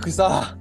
[0.00, 0.56] くりした。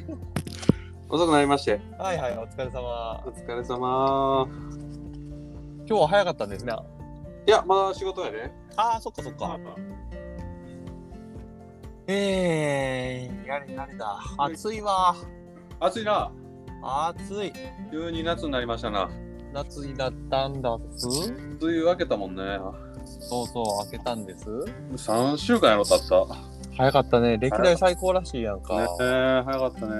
[1.08, 1.80] 遅くなりまして。
[1.98, 3.22] はいはい、お疲れ様。
[3.26, 4.46] お疲れ様。
[5.88, 6.72] 今日は早かったんですね。
[7.46, 8.52] いや、まだ仕事やで。
[8.76, 9.58] ああ、そっかそっか。
[12.06, 14.18] えー、やれやれだ。
[14.38, 15.16] 暑いわ。
[15.80, 16.30] 暑いな。
[16.82, 17.52] 暑い。
[17.90, 19.08] 急に夏になりましたな。
[19.52, 22.58] 夏になったんだっす梅雨明けたもんね。
[23.04, 24.46] そうそう、開けたんです。
[24.94, 26.49] 3週間やろ、たった。
[26.70, 27.38] ね早かったね。
[27.38, 28.74] 歴代最高らしいやんか。
[29.00, 29.92] え、早かったね。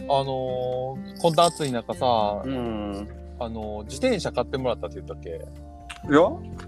[0.00, 3.08] あのー、こんな暑い中さ、うん。
[3.38, 5.30] あのー自転車買ってもらったって言ったっけ？
[5.30, 6.18] いや、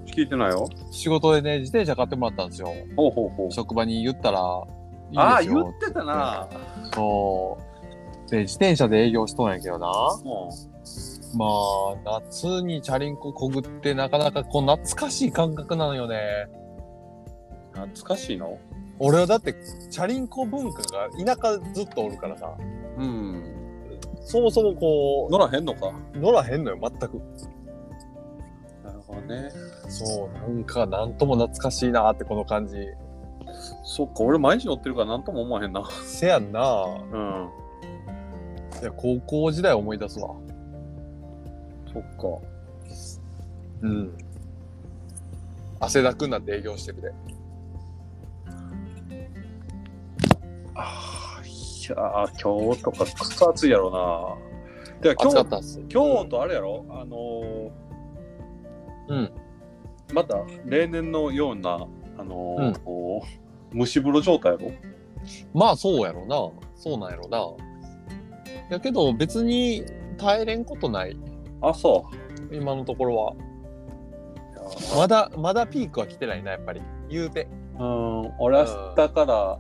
[0.07, 0.69] 聞いてないよ。
[0.91, 2.73] 仕事でね、自転車買ってもらったんですよ。
[2.97, 3.53] ほうほうほう。
[3.53, 4.41] 職場に言ったら、
[5.11, 6.49] いいああ、言ってたな。
[6.93, 7.57] そ
[8.27, 8.31] う。
[8.31, 9.87] で、自転車で営業しとんやけどな。
[10.25, 10.51] も
[11.37, 11.47] ま
[12.11, 16.17] あ、夏にチャリンコこぐってなかなかこう懐かしい感覚なのよね。
[17.85, 18.59] う、懐かしいの？
[18.99, 19.55] 俺はだって、
[19.91, 22.57] チャリンコ文化が田舎ずっとおるからさ、
[22.99, 23.55] うん。
[24.21, 25.93] そもそもこ乗らへんのか？
[26.15, 27.21] う、乗らへんのよ、全く。
[28.85, 29.51] なるほどね。
[29.89, 32.77] そう、なんか、なんとも懐かしいなって、この感じ。
[33.85, 35.83] そっか、俺毎日乗ってるからなんとも思わへんな。
[36.05, 37.49] せやんなうん。
[38.81, 40.35] いや、高校時代思い出すわ。
[41.93, 42.47] そっか。
[43.83, 44.19] うん。
[45.81, 47.13] 汗だくになって営業してくれ。
[50.81, 51.49] ああ、い
[51.89, 54.37] やー、今日とかくそ暑いやろな。
[55.01, 55.37] で今日。
[55.93, 56.85] 今日とあれやろ？
[56.89, 57.71] あの
[59.09, 59.25] うん。
[59.25, 59.31] ー
[60.15, 63.23] また例年のような、あのーこ
[63.73, 64.73] う蒸し風呂状態やろ？
[65.53, 66.37] まあ、そうやろな。
[66.77, 67.41] そうなんやろな。
[68.71, 69.85] やけど、別に
[70.17, 71.17] 耐えれんことない。
[71.61, 72.07] あ、そ
[72.51, 72.55] う。
[72.55, 73.35] 今のところは。
[74.97, 76.81] まだ、まだピークは来てないな、やっぱり。
[77.09, 77.49] 言うて。
[77.79, 79.59] うん、俺明日から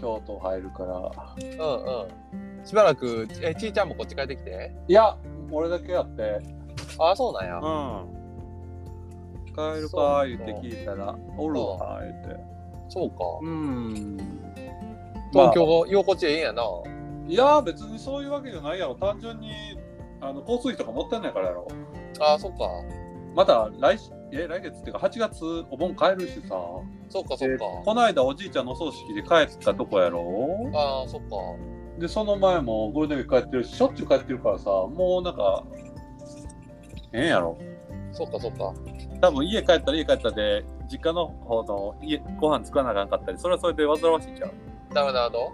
[0.00, 0.96] 京都入るから。
[0.96, 2.66] うんうん。
[2.66, 4.74] しばらく、え、ちいちゃんもこっち帰ってきて？
[4.88, 5.16] いや、
[5.50, 6.40] 俺だけやって。
[6.98, 7.58] ああ、そうなんや。
[7.58, 8.20] うん。
[9.50, 12.36] 帰るかか言って聞いたら、おるわ、言って。
[12.88, 13.16] そうか。
[13.42, 14.16] うん。
[15.32, 16.62] 東京が居心地ええんやな。
[17.28, 19.52] いや別にそういうわけじゃないやろ単純に
[20.20, 21.68] あの交通費とか持ってんないからやろ
[22.18, 22.68] ああ、そっか。
[23.36, 26.54] また来しえ来月っていうか8月お盆帰るしさ
[27.08, 27.64] そっかそっでか。
[27.84, 30.22] この間おじいちゃんのお葬式で帰ったとこやろ？
[30.74, 31.36] ああ、そっか。
[31.98, 35.64] でその前もゴールデンウィーク帰ってるししょっちゅう帰ってるからさもうなんか
[37.12, 37.58] ええんやろ？
[38.12, 38.72] そっかそっか。
[39.20, 44.52] 多分家帰ったら家帰ったで実家の方の家ご飯作らなあかんかったりそれはそれで煩わしいんちゃう？
[44.94, 45.50] ダメだと？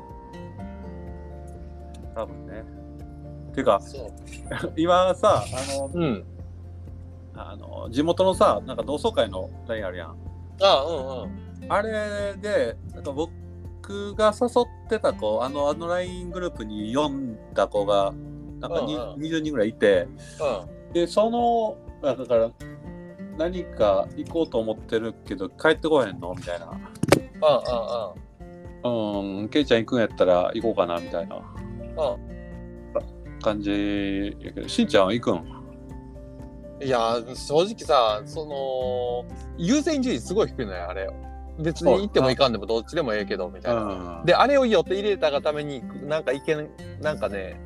[2.14, 2.64] 多分ね
[3.54, 3.80] ていうか。
[4.76, 6.24] 今さあのうん。
[7.36, 10.14] あの地元のさなんか同窓会の LINE あるやんあ
[10.62, 11.32] あ、うん
[11.62, 11.72] うん。
[11.72, 18.12] あれでなんか僕が誘ってた子あのあの LINE グループに読んだ子が
[18.60, 20.08] なんかに、うんうん20人ぐらいいて
[20.88, 20.92] うん。
[20.92, 22.50] でそのあだから
[23.36, 26.34] 何か行こうと思ってるけど帰ってこへんの？
[26.34, 26.66] みたいな
[28.84, 31.42] うんうんうんケイちゃん行くんやったら行こうかなみたいなうん。
[31.42, 33.40] うん。
[33.42, 35.55] 感じやけどしんちゃんは行くん？
[36.82, 41.08] いや、正直さ、その、優先順位すごい低いのよ、あれ。
[41.58, 43.82] 別に行っても行かんでもどっちでもええけど、みたいな。
[44.20, 46.68] うんで、あれを予定入れたがために、なんかいけん、
[47.00, 47.58] なんかね、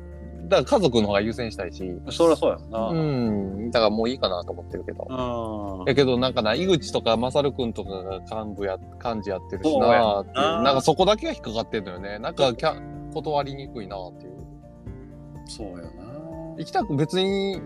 [0.51, 5.07] だから家族の方が優先したいし、そりゃそうやなうん、だからもういいかなと思ってるけど。
[5.09, 12.19] うんやけど、なんかな、井口とか勝くんとかが幹部や、幹事やってるしなーってなんかそこだけが引っかかってんのよね。
[12.19, 12.79] なんかキャ、
[13.13, 14.31] 断りにくいなっていう。
[15.45, 15.91] そうやな
[16.57, 17.61] 行きたく別に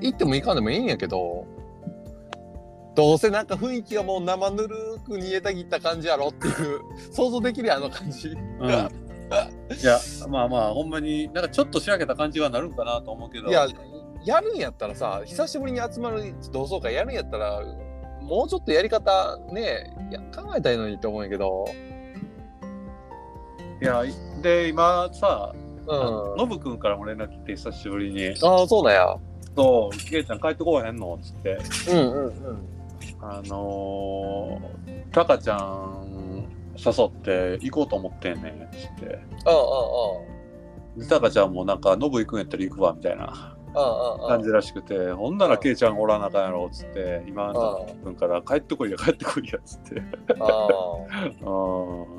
[0.00, 1.46] 行っても行かんでもいいんやけど、
[2.94, 6.80] どうせなんか雰囲気がもう生ぬるく煮えたぎった感じやろっていう、
[7.12, 8.28] 想像できるやんあの感じ。
[8.28, 8.88] うん
[9.28, 9.98] いや、
[10.30, 13.48] まあまあ、ほんまに、なんかちょっと仕上げた感じはなるんかなと思うけど。
[13.48, 13.66] いや、
[14.24, 17.60] やるんやったらさ、久しぶりに集まる同窓会やるんやったら、
[18.22, 21.66] もうちょっとやり方ね、いや考えたいのにって思うんやけど、
[23.80, 24.02] いや、
[24.42, 25.54] で、今さ、
[25.86, 26.36] うん。
[26.36, 28.34] ノブくんからも連絡来て、久しぶりに。
[28.42, 28.94] ああ、そうなん
[29.62, 29.64] や。
[29.64, 31.18] そう、ケイちゃん帰ってこうへんの？
[31.22, 31.58] つって。
[31.90, 32.78] うんうんうん。
[33.20, 36.46] あのー、タカちゃん
[36.76, 38.68] 誘って行こうと思ってんねん。
[38.72, 39.18] つって。
[39.44, 50.02] ああ、あで、タカちゃんもなんか、ノブ行くんやったら行くわ、みたいなあ、ああ、ああ感じらしくて、ほんならケイちゃんおらなあかんやろ、つって、今、タカくんから帰ってこいや、帰ってこいや、つって。
[50.38, 50.68] ああ。
[51.50, 52.18] うん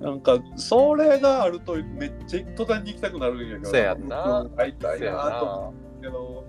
[0.00, 6.44] なんかそれがあるとめっちゃ途端に行きたくなるんやけどせやんな会いたいせやなとけど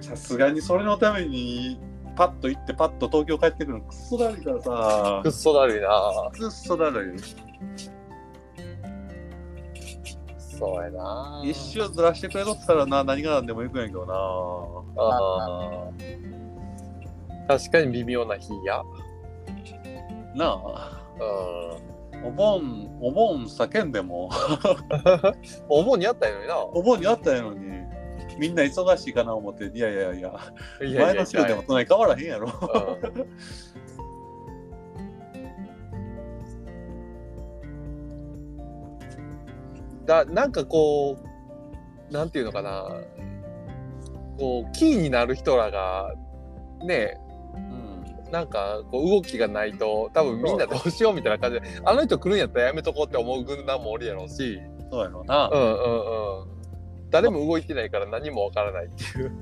[0.00, 1.80] さすがにそれのために
[2.16, 6.30] パッと行ってパッと東京帰ってくるのクソだるいからさくっそだるいな。
[6.32, 7.18] くっそだるい
[10.38, 11.42] そうやな。
[11.44, 16.28] 一周ずらしてくれとったらな何が何でも行くんやけどあー
[17.48, 18.82] 確かに微妙な日や。
[20.34, 21.91] ななあうん。
[22.24, 24.30] お盆お盆叫んでも。
[25.68, 26.58] お盆にあったよな。
[26.58, 27.82] お盆にあったやのに。
[28.38, 29.66] みんな忙しいかな思って。
[29.66, 30.32] いやいやいや。
[30.80, 31.02] いやいや。
[31.06, 32.52] 前の週でもそんなに変わらへんやろ。
[32.52, 33.18] う
[40.02, 40.06] ん。
[40.06, 41.16] だなんかこ
[42.10, 42.88] うなんていうのかな。
[44.38, 46.14] こうキーになる人らが
[46.84, 47.21] ねうん
[48.32, 54.58] なんかこう動きがないと多分みんなどうしようみたいな感じであの人来るんやったらやめとこうって思う軍団もおるやろうし。
[54.90, 56.48] そうやろな、うんうんうん。
[57.10, 59.32] 誰も動いてないから何もわからないっていう。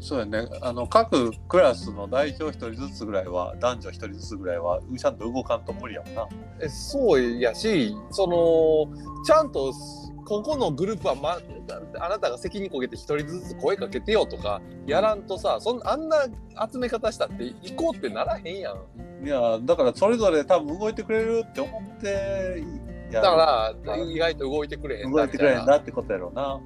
[0.00, 0.46] そうやね。
[0.60, 6.28] あの各クラスの代表一人ずつぐらいは男女一人ずつぐらいはちゃんと動かんと無理やもんな。
[6.60, 9.72] えそうやしそのちゃんと
[10.28, 11.38] ここのグループは、ま、
[12.00, 16.26] あなたが責任こげて一人ずつ声かけてよとかやらんとさそんあんな
[16.70, 19.26] 集め方したって行こうってならへんやん。
[19.26, 22.62] いやだからそれぞれ多分動いてくれるって思って
[23.10, 24.10] やだからうん。
[24.10, 26.60] 意外と動いてくれへん動いてくれへんみなってことやろな。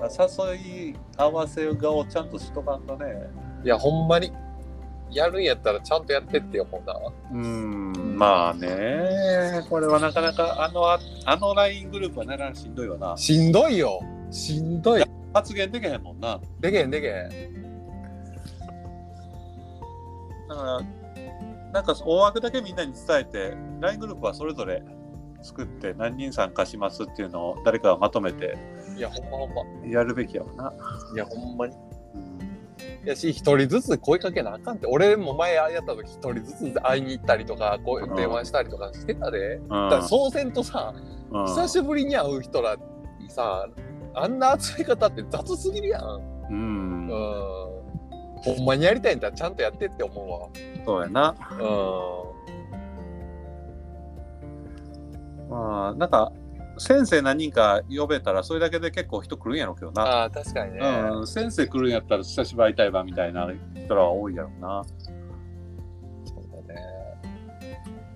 [0.00, 3.04] たいな誘い合わせがをちゃんとしとかんとね。
[3.04, 4.32] うんいやほんまに
[5.12, 6.96] やるんやったらちゃんとやってって思うな。
[7.32, 9.64] うんまあね。
[9.68, 13.16] これはなかなかあのああの LINE グループはなかなかしんどいわな。
[13.16, 14.00] しんどいよ。
[14.30, 15.04] しんどい。
[15.32, 16.40] 発言できへんもんな。
[16.60, 17.60] でけへんでけへん。
[20.48, 20.80] だから
[21.72, 24.82] なんか大枠だけみんなに伝えて LINE グループはそれぞれ
[25.42, 28.58] 作って何人参加しますっていうのを誰かがまとめて
[28.96, 29.62] いやほんまほんま。
[29.86, 30.72] やるべきやわな、
[31.14, 31.74] いやほんまに。
[31.74, 31.89] うん
[33.04, 34.86] やし、一人ずつ声かけなあかんって。
[34.86, 39.56] 俺も前やった時一人ずつ会いに行ったりとか、こうんう電話したりとかしてたで。
[39.56, 40.94] うんだからそうせんとさ、
[41.30, 42.76] うん久しぶりに会う人ら
[43.20, 43.66] にさ、
[44.14, 46.02] あんな集め方って雑すぎるやん。
[46.02, 46.20] う
[46.50, 47.10] うんん。
[48.42, 50.50] ほんまにやりたいんだちゃんとやってって思
[50.84, 52.24] そうやなうわ。
[55.48, 56.32] まあなんか
[56.80, 59.94] 先生何人か呼べたらそれだけで結構人来るんやろうけどうん。
[59.94, 60.80] な、ああ、確かにね。
[60.80, 64.82] うん、先生来るんやったら久しぶりたいわみたいな人らは多いやろうな
[66.24, 66.80] そうだね。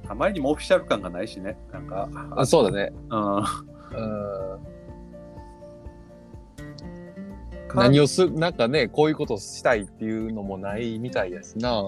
[0.09, 2.91] あまりにもオフィシャル感がないしねなんかあそうだね。
[3.11, 3.45] うんうん。
[7.75, 11.83] 何をすなんかね、こういうことしたいっていうのもないみたいやしな。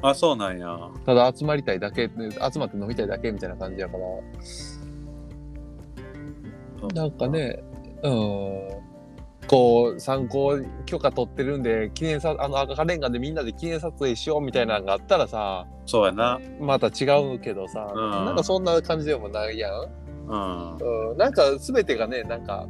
[0.00, 4.04] あそうなんやただ集まりたいだけ、集まって飲みたいだけみたいな感じやから。
[6.94, 7.62] なんかね、
[8.02, 8.90] うん。
[9.46, 19.88] こう、参考許可取ってるんで、記念さ、あの赤レンガでみんなで記念撮影しようみたいなのがあったらさ、そうやなまた違うけどさ、うんなんかそんな感じでもないやん。
[20.28, 20.76] うん
[21.10, 22.68] うん、なんか全てがね、なんか、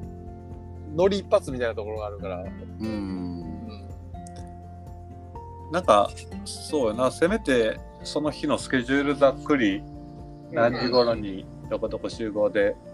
[0.97, 2.39] ノリ一発みたいなところがあるから。
[2.39, 3.31] うんうん。
[5.71, 6.11] なんか
[6.45, 9.83] そうやなせめてその日のスケジュールざっくり
[10.51, 12.90] 何時頃にどこどこ集合でうん、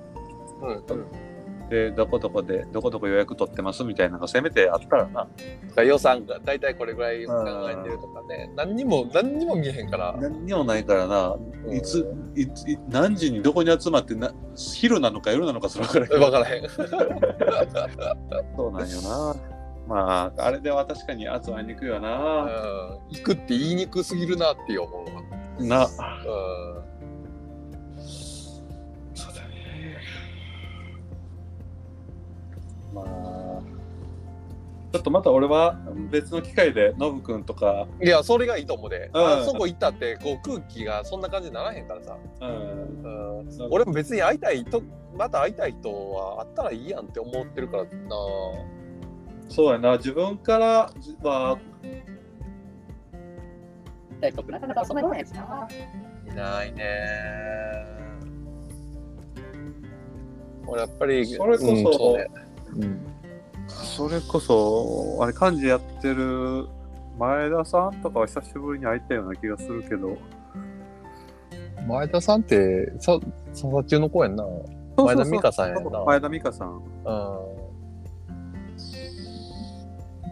[0.63, 1.27] うん。
[1.69, 5.83] でどこどこでどこどこ予約取ってますみたいなのがせめてあったらな。
[5.83, 10.17] 予算が大体これぐらい考えてるとかね、何にも、何にも見えへんから。
[10.19, 11.37] 何にもないからな。
[11.67, 11.77] うん。
[11.77, 16.69] いついつい何時にどこに集まってな昼なのか夜なのかそれ分からへん。
[16.69, 18.57] 分からへん。
[18.57, 19.37] そうなんよな。
[19.89, 22.03] まああれでは確かに集まりにくいようん。
[22.03, 22.49] な、
[23.11, 25.23] 行くって言いにくすぎるなって思うわ。
[25.59, 25.85] な。
[25.85, 25.95] うそ
[32.95, 33.77] まあ
[34.93, 35.79] ちょっとまた俺は
[36.11, 39.11] 別の機会でノブくんとか、ん、いや、それがいいと思うで。
[39.13, 42.17] うんあそこ行ったって、こう空気がそんな感じにならへんからさ。
[42.41, 44.83] うん、うん、俺も別に会いたいと、
[45.19, 47.91] また会いたい人は会ったらいいやんって思ってるからな。
[49.49, 50.91] そうやな自分から
[51.23, 51.59] まあ
[54.23, 55.69] えっと、なかなかそんなにないですな。
[56.27, 56.85] いないね
[60.67, 62.19] 俺やっぱり、それこそうんそ
[62.79, 63.01] うん。
[63.69, 66.69] それこそあれ幹事やってる
[67.19, 70.17] 前田さんとかは久しぶりに会いたような気がするけど。
[71.87, 73.19] 前田さんって、さ、
[73.53, 74.45] 佐々中の子やんな。
[74.97, 76.05] 前田美香さんやな。
[76.05, 76.69] 前田美香さん。
[76.77, 76.83] うん。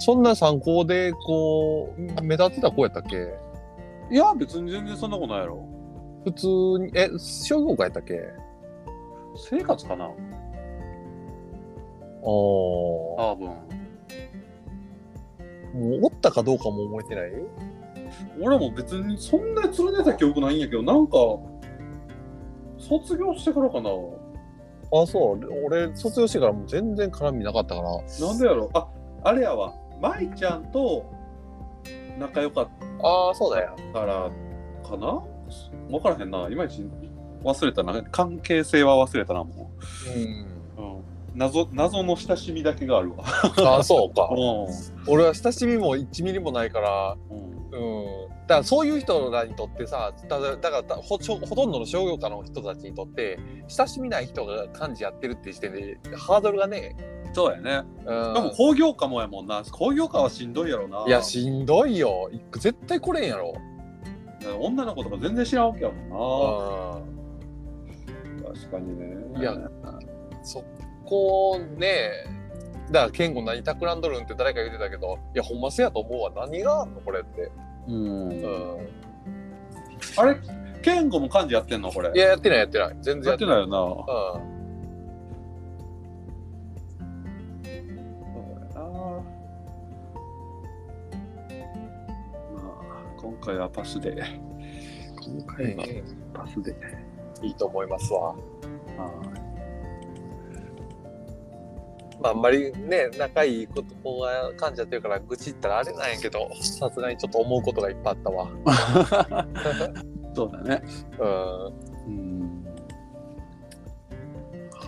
[0.01, 3.29] そんな参考で、こう、目立ってた子やったっけ？
[4.11, 5.65] いや別に全然そんなことないやろ。
[6.25, 6.47] 普通
[6.85, 8.21] に、え、商業会やったっけ？
[9.49, 10.11] 生活かな。
[12.25, 13.47] 多分
[15.75, 17.33] もうおったかどうかも覚えてない？
[18.41, 21.17] 俺も別にそんなに連れてた記憶ないんやけど、なんか、
[22.79, 23.91] 卒業してからかな。
[23.91, 25.41] あ、そう。
[25.65, 27.91] 俺、卒業してからもう全然絡みなかったから。
[27.91, 28.71] なんでやろ？
[28.75, 28.87] あ、
[29.25, 29.75] あれやわ。
[30.01, 31.05] 舞ちゃんと
[32.19, 32.69] 仲良かっ
[33.03, 33.75] ああ、そうだよ。
[33.93, 34.31] たから
[34.89, 35.23] かな？
[35.91, 36.49] 分からへんな。
[36.49, 36.89] いまいち
[37.43, 38.03] 忘れたな。
[38.11, 39.71] 関係性は忘れたな、も
[40.15, 40.23] うん。
[40.23, 40.25] う。
[40.25, 40.54] うん、
[41.35, 43.17] 謎謎の親しみだけがあるわ。
[43.59, 44.31] あ あ、そうか。
[44.33, 47.19] う俺は親しみも1ミリもないから、ん。
[47.31, 48.29] うんうん。
[48.47, 50.47] だからそういう人らにとってさ、だか
[50.89, 53.39] らほほとんどの商業家の人たちにとって、
[53.69, 56.97] 親しみない人が幹事やってるって時点で、ハードルがね、
[57.33, 57.83] そうやね。
[58.07, 59.63] うんでも工業科もやもんな。
[59.65, 61.05] 工業科はしんどいやろな。
[61.07, 62.31] いや、しんどいよ。
[62.53, 63.55] 絶対来れんやろ。
[64.61, 66.11] 女の子とか全然知らんわけやもんう
[68.45, 68.53] な。
[68.53, 69.17] 確かにね。
[69.41, 69.71] いやん。
[70.43, 70.63] そ
[71.05, 72.11] こね、
[72.91, 76.33] だから、健吾何企んどるんって誰か言ってたけど、いや、ほんませやと思うわ。
[76.47, 77.51] 何があんのこれって。
[77.89, 78.29] うん。
[78.29, 78.89] うん。
[80.17, 80.37] あれ、
[80.83, 82.11] 健吾も漢字やってんのこれ？
[82.15, 82.97] いや、やってない、やってない。
[83.01, 83.81] 全然やってないよな。
[83.81, 84.55] うん。
[93.17, 94.15] 今回はパスで。
[95.23, 95.85] 今回は
[96.35, 96.75] パスで。
[97.43, 98.21] いいと思いますわ。
[98.21, 98.37] は
[102.23, 108.47] まあ、あんまりね、仲いい子子が感じちゃってるから、愚痴ったらあれなんやけど、さすがにちょっと思うことがいっぱいあったわ。
[108.47, 108.51] い
[110.37, 110.83] そうだね。
[111.19, 111.67] うん。
[112.07, 112.65] うん。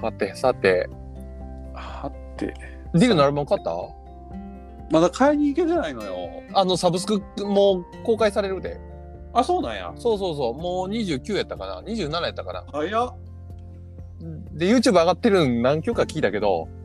[0.00, 0.88] さて、さて、
[1.74, 2.54] はって。
[2.94, 3.70] ディルのアルバム買った？
[4.90, 6.14] まだ買いに行けてないのよ。
[6.54, 8.78] あの、サブスクもう公開されるで。
[9.32, 9.92] あ、そうなんや。
[9.96, 12.64] そうそうそう、もう29やったかな ?27 やったかな？
[12.72, 13.14] 早っ。
[14.52, 16.75] で、YouTube 上がってるん何曲か聞いたけど、うん。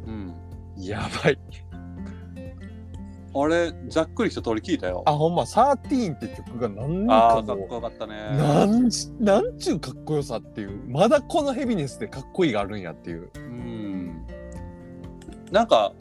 [0.82, 1.38] やばい。
[3.34, 5.04] 俺、ざっくり一通り聞いたよ。
[5.06, 8.14] あ、ほんま、13って曲が何あー、かっこよかったね。
[8.38, 13.30] なんち、なんちゅうかっこよさっていう、まだこのヘビネスでかっこいいがあるんやっていう。
[13.36, 14.28] うん。
[15.52, 15.94] なんか、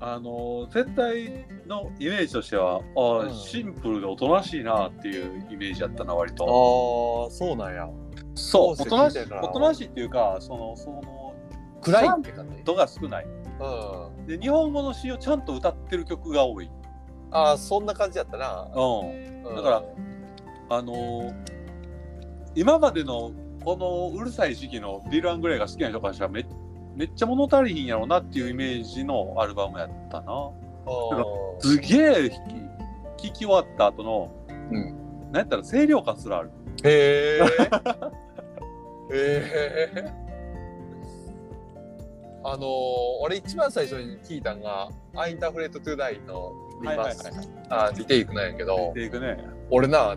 [0.00, 7.26] あのー絶対のイメージとしては、あーうんシンプルでおとなしいなっていうイメージだったな、割あと。
[7.28, 7.88] あ、そうなんや。
[8.34, 11.34] そう、おとなしいおとなしいっていうか、その、その、
[11.82, 12.64] 暗いって感じ。
[12.64, 13.26] 度が少ない。
[13.62, 14.26] うん。
[14.26, 16.70] で、日本語の詩をちゃんと歌ってる曲が多い。
[17.30, 18.68] ああ、そんな感じやったな。
[18.74, 19.46] うん。
[19.46, 19.82] うんだから、
[20.70, 21.34] あのー
[22.54, 23.32] 今までの
[23.64, 26.44] このうるさい時期のディル・アングレイが好きな人からしたらめ
[26.94, 30.32] めっちゃ物足りひんやろうなっていうイメージのアルバムやったな。
[30.34, 32.36] うんすげえ聴
[33.16, 34.30] き終わった後の、
[34.70, 34.98] うん
[35.32, 36.50] なんやったら清涼感すらある。
[36.84, 37.40] へえ。
[39.14, 40.21] へえ。
[42.44, 42.64] あのー、
[43.20, 49.38] 俺一番最初に聞いたんが、アインターフレート・トゥ・ダイのリマス、はいあリテイクなんやけど、でいくね。
[49.70, 50.16] 俺な、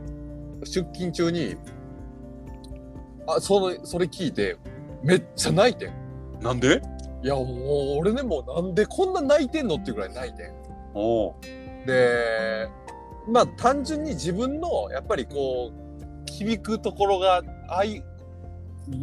[0.63, 1.55] 出勤中に、
[3.27, 4.57] あ、その、それ聞いて、
[5.03, 5.93] めっちゃ泣いてん。
[6.41, 6.81] なんで？
[7.23, 7.45] いや、もう
[7.99, 9.75] 俺ね、もうなんでこんな泣いてんの？
[9.75, 10.51] っていうぐらい泣いてん。
[10.95, 11.33] おう
[11.85, 12.67] で、
[13.27, 18.03] まあ単純に自分の、やっぱりこう、響くところが、ああいう、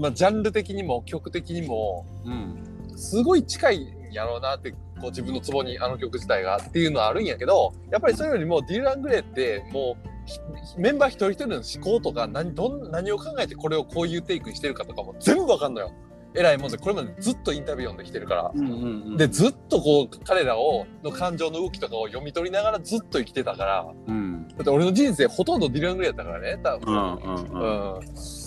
[0.01, 2.65] まあジャンル的にも曲的にも、うん。
[2.97, 10.39] すごい近いんやろうなって、こう自分のツボにあの曲自体がっていうのはあるんやけど、やっぱりそれよりもディル・ラングレーってもう、ひ
[10.79, 15.93] メンバー一人一人の思考とか何どん何を考えてこれをこういうテイクにしてるかとかも全部わかんのよ。
[16.35, 18.53] えらいもんでこれまでずっとインタビュー読んできてるから。
[18.55, 19.17] うんうんうん。
[19.19, 24.49] で、ずっとこう彼らをの感情の動きとかを読み取りながらずっと生きてたから、うん。
[24.49, 26.95] だって俺の人生ほとんどディル・ラングレーだったからね、多う分。
[26.95, 27.95] んうんうん。
[27.97, 28.42] うん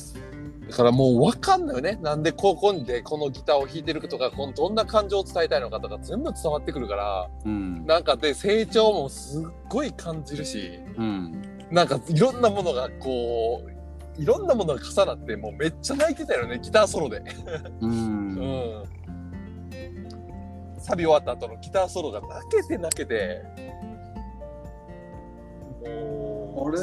[0.70, 2.00] だからもう分かんないよね。
[2.02, 7.86] なんでここでこのギターを弾いてるとか、このどんな感情を伝えたいのかとか全部伝わってくるから、うん。
[7.86, 11.42] なんかで成長もすっごい感じるし、うん。
[11.72, 17.18] なんかいろんなものがこう、いろんなものが重なってもうめっちゃ泣いてたよね、ギターソロで。
[17.18, 17.24] う。
[17.86, 18.84] うんん。
[20.80, 23.44] サビ終わった後のギターソロが泣けて泣けて。
[25.86, 26.80] もう俺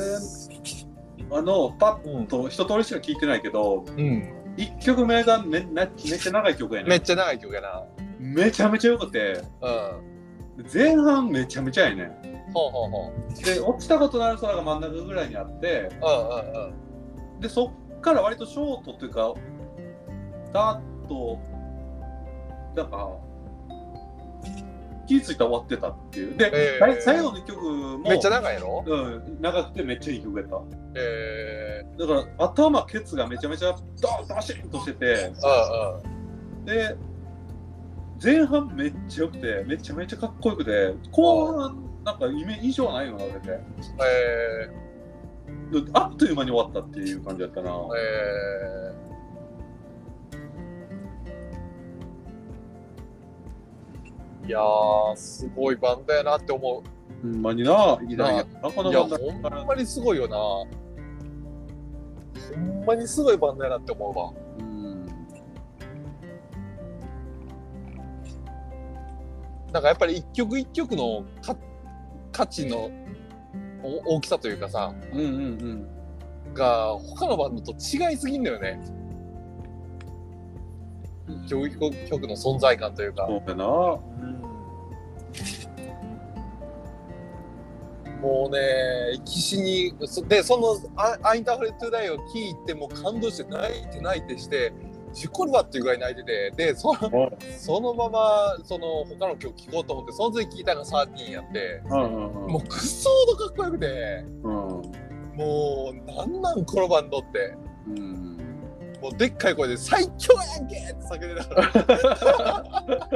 [1.35, 4.33] あの、パッと一通りしか聞いてないけど、うん。
[4.57, 7.85] 一曲目がめめめっちゃ長い曲やねめっちゃ長い曲やな。
[8.19, 10.67] めちゃめちゃ良くて、うん。
[10.73, 12.11] 前半めちゃめちゃやね
[12.53, 13.45] ほうほうほう。
[13.45, 17.41] で、落ちたことのある空が真ん中ぐらいにあって、うんうんうん。
[17.41, 19.35] で、そっから割とショートっていうか、
[20.53, 21.39] だっと、
[22.77, 23.11] なんか、
[25.12, 26.37] 気ぃ付いたら終わってたっていう。
[26.37, 28.85] で、えー最後の一曲も、めっちゃ長いやろ？
[28.87, 30.61] うん、長くてめっちゃいい曲やった。
[30.95, 36.00] えだから、頭、ケツがめちゃめちゃドーンとバシッとしてて、ー、
[36.61, 36.97] うんで、
[38.23, 43.61] 前半めっちゃ良くて、めちゃめちゃかっこよくて、後半なんかイメ印象はないのな、全然。
[44.04, 44.71] え
[45.73, 47.71] であっという間に終わったっていう感じだったな。
[47.71, 49.12] ー、えー、
[54.47, 57.03] いやー、すごいバンドやなって思う。
[57.23, 60.37] ほんまにな、いきないや、かほんまにすごいよな。
[60.37, 60.67] ほ
[62.57, 64.33] んまにすごいバンドやなって思うわ。
[64.59, 65.07] うん。
[69.73, 71.57] なんかやっぱり一曲一曲のか
[72.33, 72.91] 価値の
[73.85, 75.31] お大きさというかさ、うんうんう
[76.51, 76.55] ん。
[76.55, 78.81] が他のバンドと違いすぎんだよね。
[81.49, 81.71] 曲
[82.09, 83.27] 曲の存在感というか。
[83.27, 83.65] そうやな。
[88.23, 88.61] もうね、
[89.17, 94.73] 生き死に、そで、そのアアインターフレットダイを聞いて、もう感動して泣いて泣いてして、
[95.12, 101.83] 事故るわっていうぐらい泣いてて、で、そのそのまま、その他の曲聴こうと思って、その時聞いたのが13やって。
[101.89, 104.53] もうくそほどかっこよくて、うん。
[105.37, 107.57] もう、なんなんこのバンドって。
[107.89, 108.22] うん。
[109.02, 113.09] もうでっかい声で最強やんけって叫んでたから。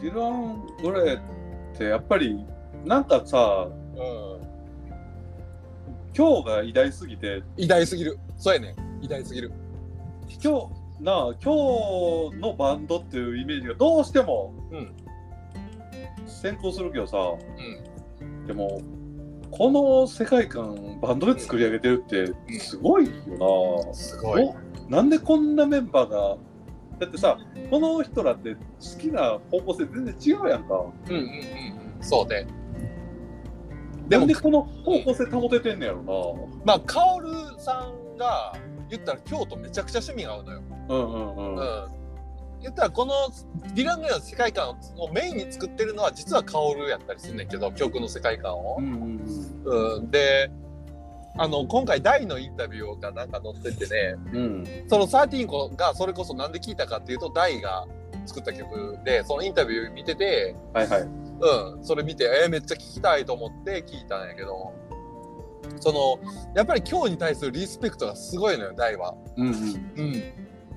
[0.00, 1.22] ディラン・グレーっ
[1.76, 2.44] てやっぱり
[2.86, 4.42] なんかさうん。
[6.16, 8.18] 今日が偉大すぎて偉大すぎる。
[8.38, 8.74] そうやね。
[9.02, 9.52] 偉大すぎる。
[10.42, 14.94] 今日なあ今日のバンドっていうイメージがどうしてもうん
[16.26, 18.46] 先行するけどさ、うん。
[18.46, 18.80] でも
[19.52, 24.42] この世界観バンドで作り上げてるってすごいよな、すごい。
[24.42, 24.54] お
[24.90, 26.36] なんでこんなメンバーが
[26.98, 27.38] だってさ
[27.70, 28.60] この人らって好
[28.98, 30.74] きな方向性全然違うやんか
[31.08, 32.02] うんうんうんうん。
[32.02, 32.46] そうね。
[34.08, 37.28] でもでこの方向性保ててんねやろまあ、カオル
[37.58, 38.54] さんが
[38.90, 40.60] 言ったら京都めちゃくちゃ趣味が合うのよ。
[40.60, 42.01] なうんうんうん、うん。
[42.62, 43.12] 言ったらこの
[43.74, 48.76] ディラン・グレイの世界観をメインに作ってるのは実はカオルやったりするんだけど曲の世界観を。
[48.78, 48.82] う。
[48.82, 49.20] ん
[49.64, 50.50] うんうん、で
[51.36, 54.64] あの今回大のインタビューがなんか載っててねうん。
[54.88, 57.86] その13個がそれこそなんで聞いたかっていうと大が
[58.26, 61.02] 作った曲でそのインタビュー見てて、はいはい。
[61.02, 64.72] うん、それ見てえーめっちゃ聞きたいと思って聞いたんやけど
[65.80, 66.18] その
[66.54, 69.14] やっぱり今日に対するリスペクトがすごいのよ大は。
[69.36, 69.54] うんうん。
[69.96, 70.22] うん、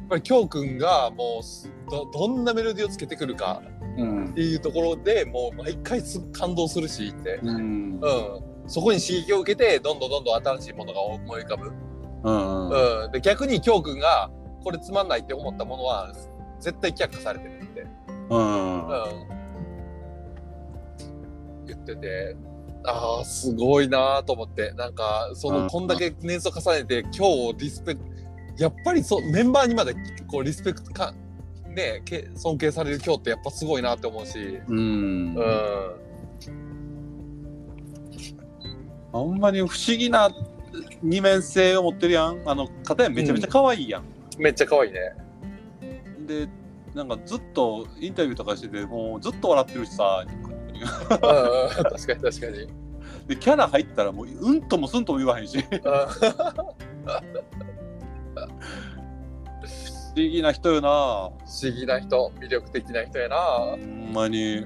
[0.08, 3.62] ぱり京くんがもうすどどんなメロディーをつけてくるか
[3.98, 4.26] うん。
[4.32, 8.00] っていうところでもう毎回す感動するしって、うん。
[8.02, 11.72] うん、そこに刺激を受けてどんどんどんどん新しいものが思い浮かぶ、
[12.24, 13.04] うんうん。
[13.06, 14.30] うん、で逆に京くんが
[14.64, 16.12] これつまんないって思ったものは
[16.60, 17.88] 絶対却下されてるって、
[18.30, 19.28] うんうん、
[21.68, 22.36] 言ってて
[22.84, 24.72] ああすごいなーと思って。
[24.74, 25.64] なんかそうん。
[25.64, 28.15] のこんだけ年数重ねて今日をリスペクト
[28.58, 29.94] やっぱりそうメンバーにまで
[30.28, 31.14] こうリスペクトか
[31.68, 35.36] ねけ尊敬される今日ってやっぱすごいなって思うし、うん。
[39.14, 40.30] うん、まに不思議な
[41.02, 42.42] 二面性を持ってるやん。
[42.46, 44.04] あの片やめちゃめちゃ可愛いやん、
[44.38, 45.00] めっちゃ可愛いね。
[46.26, 46.48] で
[46.94, 50.26] なんかずっとインタビューとかしててもうずっと笑ってるしさ。
[50.26, 50.90] うんうん、
[51.20, 52.68] 確かに確かに。
[53.28, 55.58] でキャラ入ったらもううんともすんとも言わへんし
[60.16, 63.38] 議な人よな不思議な人、魅力的な人やな。
[63.38, 64.66] ほんまに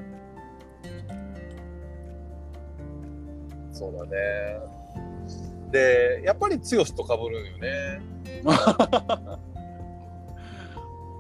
[3.71, 4.09] そうだね。
[5.71, 8.01] で、やっぱり剛と被るんよね。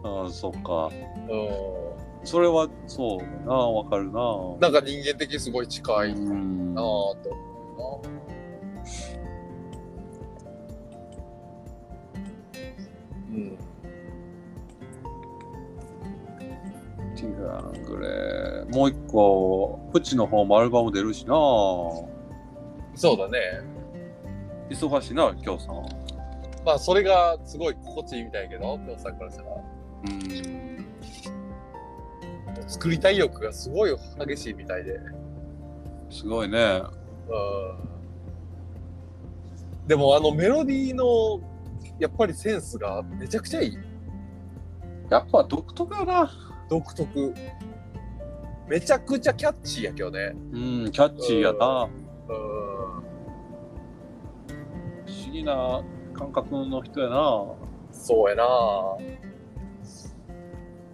[0.01, 0.97] ああそっかう
[2.23, 4.11] それはそうだなわかるな。
[4.11, 4.59] ん。
[4.59, 8.19] なんか人間的にすごい近いなうんぁと思うな。
[13.31, 13.68] うん。
[17.19, 21.33] ティラングレーもう一個プチの方もアルバム出るしな。
[22.95, 23.39] そうだね。
[24.69, 25.75] 忙しいな今日さん。
[26.65, 29.49] まあ、それがすごい心地いいみたいやけど、今日さんからしたら。
[30.05, 30.85] うん。
[32.67, 34.99] 作りたい欲がすごい激しいみたいで。
[36.09, 36.57] すごいね。
[36.59, 37.35] う
[39.85, 39.87] ん。
[39.87, 41.41] でもあのメロディーの
[41.99, 43.77] やっぱりセンスがめちゃくちゃいい。
[45.09, 46.31] やっぱ独特やな
[46.69, 47.33] 独特。
[48.67, 50.31] めちゃくちゃキャッチーやけどね。
[50.51, 51.89] うんキャッチーやな。
[52.27, 52.39] うん。
[55.05, 57.45] 不思議な感覚の人やな。
[57.91, 58.45] そうやな。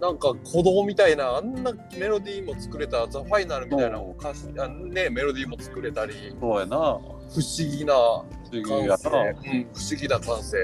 [0.00, 6.34] なんか鼓動みたいなあんなメロディーも作れたザ・ファイナルみたいなのを歌詞あねメロディーも作れたり。
[6.40, 6.76] そうやな。
[6.76, 9.18] 不思議な不思議や感性、な。
[9.20, 10.56] うん、不思議な感性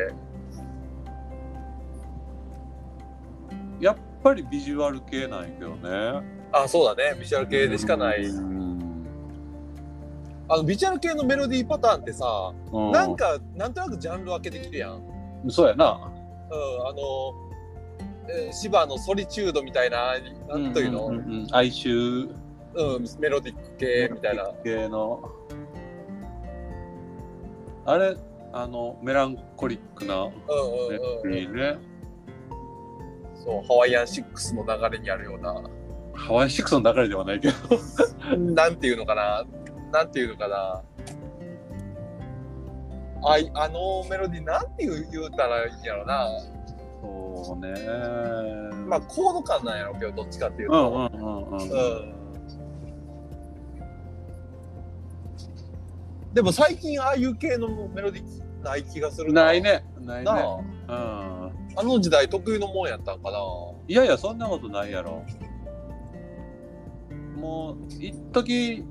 [4.23, 6.23] ぱりビジュアル系なんやけどね。
[6.53, 7.17] あそうだね。
[7.19, 9.07] ビジュアル系でしかない、うん。
[10.49, 12.91] あのビジュアル系のメロディーパターンってさ、うん。
[12.93, 15.03] なんかなんとなくジャンル分けできるやん、
[15.45, 15.85] うん、そうやな。
[15.87, 17.35] あの、
[18.29, 20.15] えー、芝のソリチュードみたいな
[20.49, 22.31] なんというの、んんん哀愁。
[22.75, 24.51] うん、メロディック系みたいな。
[24.65, 25.31] 系の。
[27.85, 28.17] あれ、
[28.53, 31.57] あの、メランコリックなうんうんメうん。
[31.57, 31.77] ね。
[33.45, 35.55] そう、ハワイアンシックスの流れにあるような、
[36.15, 38.37] ハワイシックスの流れではないけど。
[38.55, 39.45] なんていうのかな、
[39.93, 40.83] なんていうのかな。
[43.25, 46.29] あいあのメロディーなんて言う言うたらいいんやろな。
[47.01, 47.73] そうね。
[48.87, 51.11] まあコード感なんやろうけど、どっちかっていうと。
[51.13, 51.59] うんうんうんうん。
[51.59, 52.23] うん
[56.33, 59.61] でも最近ああいう系のメロディーない気がするない。
[59.61, 59.85] ね。
[60.01, 60.25] ないね。
[60.25, 60.57] な
[60.89, 61.42] うん。
[61.77, 63.39] ああの時代特有のもんやったんかな。
[63.89, 65.23] いやいや、そんなことないやろ。
[67.37, 68.85] もう、一時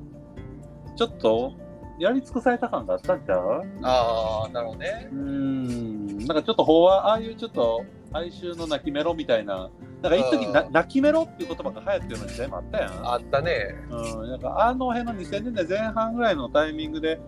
[0.95, 1.53] ちょっと、
[1.99, 3.63] やり尽くされた感があったんちゃう？
[3.83, 5.07] ああ、なるほどね。
[5.11, 6.17] うーん。
[6.25, 9.69] なんかちょっと法は、ああいうちょっと、哀愁の泣きメロみたいな、
[10.01, 13.07] なんか一時なうん泣きメロっていう言葉が流行ってるような時代もあったやん。
[13.07, 13.75] あったね。
[13.89, 14.29] うん。
[14.31, 17.19] なんかあの辺の2000年代前半ぐらいのタイミングで、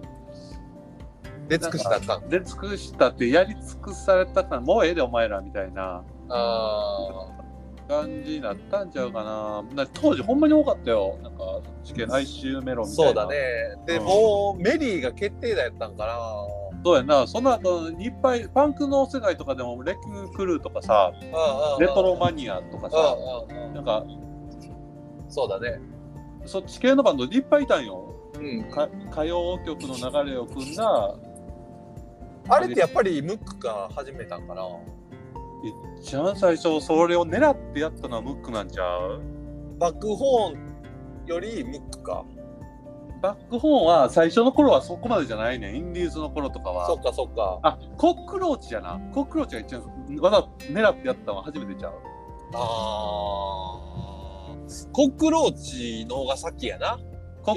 [1.57, 2.29] 出尽くしたかん。
[2.29, 7.27] 出尽くしたってやり尽くされた感、もうええでお前らみたいなあ
[7.87, 9.87] 感じになったんちゃうかな。
[9.93, 11.17] 当時ほんまに多かったよ。
[11.21, 13.11] なんか、そっち系の哀愁メロあ、みたいな。
[13.11, 13.37] そうだね。
[13.85, 16.17] で、うんもうメリーが決定だやったんかな。
[16.85, 21.13] そうやな、その後いっぱい、パンクの世界とかでも、レッククルーとかさ、
[21.79, 23.15] レトロマニアとかさ。
[23.73, 24.03] なんか、
[25.29, 25.79] そうだね。
[26.45, 28.13] そっち系のバンドいっぱいいたんよ。
[28.35, 28.63] うん。
[28.69, 31.15] か歌謡曲の流れを組んだ、
[32.49, 34.63] あれってやっぱりムックが始めたんかな。
[35.99, 39.21] 一番最初、それを狙ってやったのはムックなんちゃう？
[39.79, 40.57] バックホーン
[41.25, 42.25] よりムックか。
[43.21, 46.87] バックホーンは最初の頃はそこまでじゃないねんインディーズの頃とかは。
[46.87, 47.59] そっかそっか。
[47.63, 48.99] あ、コックローチやな。
[49.13, 49.83] コックローチが一番、
[50.19, 51.93] わざと狙ってやったのは初めてちゃう。
[52.55, 56.99] あーコックローチの方が先やな。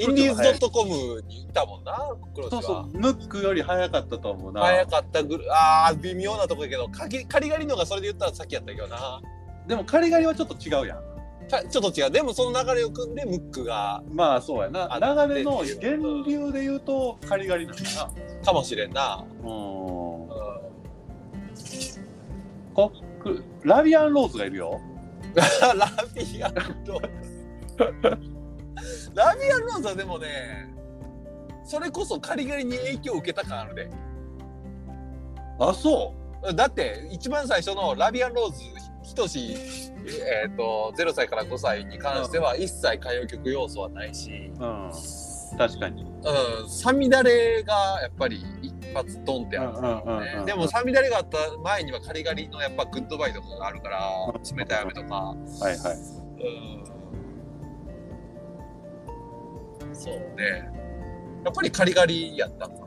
[0.00, 2.62] インディーズトコムにいたもんな、コックローチは。
[2.62, 4.62] そうそう、ムックより早かったと思うな。
[4.62, 9.20] 早かったぐる、あー、微妙なとこやけど、カリカリガリのがそれで言ったら先やったけどな。
[9.66, 11.16] でもカリガリはちょっと違うやん。
[11.48, 12.10] かちょっと違う。
[12.10, 14.88] でもその流れを組んで、ムックが、まあそうやな。
[15.00, 18.10] 流れの源流で言うとカリガリなんだな。
[18.44, 19.24] かもしれんな。
[19.42, 19.50] うん。
[19.50, 19.96] うん
[22.76, 24.78] コック、ラビアンローズがいるよ。
[25.34, 28.35] ラビアンローズ。
[29.16, 30.68] ラビアンローズはでもね、
[31.64, 33.90] それこそカリガリに影響を受けた感あるで。
[35.58, 36.14] あ、そ
[36.54, 38.62] だって、一番最初のラビアンローズ、
[39.02, 39.56] ひとし、
[40.44, 44.62] えっ、と、0歳から5歳に関しては、一切歌謡曲要素はないし、う。
[44.62, 44.90] うん。
[45.56, 46.02] 確かに。
[46.02, 54.00] うん、サミダレがやっぱり一発ドンってある、うんうんうんうんでもサミダレがあった前にはカリガリのやっぱグッドバイとかがあるから、
[54.56, 55.96] 冷たい雨とか、はいはい。
[56.36, 56.95] うん、
[59.96, 60.70] そうね。
[61.44, 62.86] やっぱりカリガリやったんか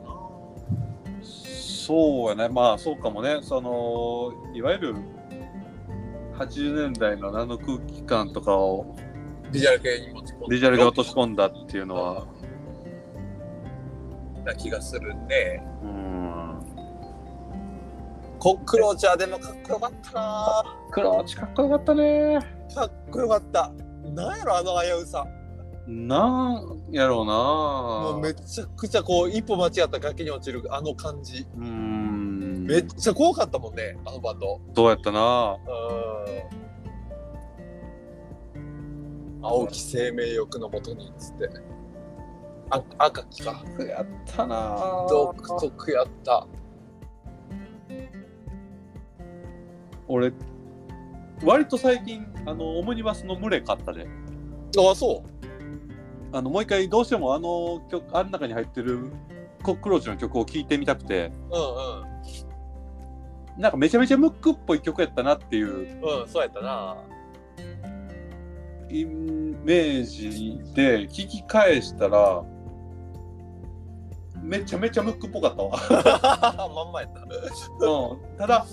[1.22, 2.48] そうやね。
[2.48, 3.40] まあそうかもね。
[3.42, 4.94] その、いわゆる
[6.38, 8.96] 80年代のあの空気感とかを
[9.50, 10.46] ビジュアル系に持ち込んで。
[10.50, 12.26] ビジュアルが落とし込んだっていうのは、
[14.44, 15.62] な気がするね。
[15.82, 16.60] うん。
[18.38, 20.76] コックローチャーでもかっこよかったな。
[20.90, 22.38] クローチかっこよかったね。
[22.74, 23.72] かっこよかった。
[24.14, 25.26] なんやろ、あの危うさ。
[25.86, 31.46] なんやろうなもうめちゃくちゃこう、一歩間違った崖に落ちるあの感じ。
[31.56, 32.64] うん。
[32.66, 34.60] めっちゃ怖かったもんね、あのバンド。
[34.74, 35.56] どうやったな
[38.54, 39.44] うん。
[39.44, 41.48] 青き生命欲のもとに、つって。
[42.70, 43.64] あ赤きか。
[43.80, 46.46] やったな独特やった。
[50.10, 50.32] 俺
[51.44, 54.06] 割と最近あのオムニバスの群れ買ったで
[54.76, 55.22] ああ、そ
[56.32, 59.12] あのもう一回どうしてもあの曲あん中に入ってる
[59.62, 61.56] コックローチの曲を聴いてみたくてう。
[61.56, 62.10] うん
[63.58, 66.22] なんかめちゃめちゃムックっぽい曲やったなっていううん。
[66.22, 66.96] うん、そうやったな。
[68.88, 72.42] イメージで聞き返したら
[74.42, 77.20] めちゃめちゃムックっぽかったわ、 まんまやった。
[77.20, 78.66] うん、ただ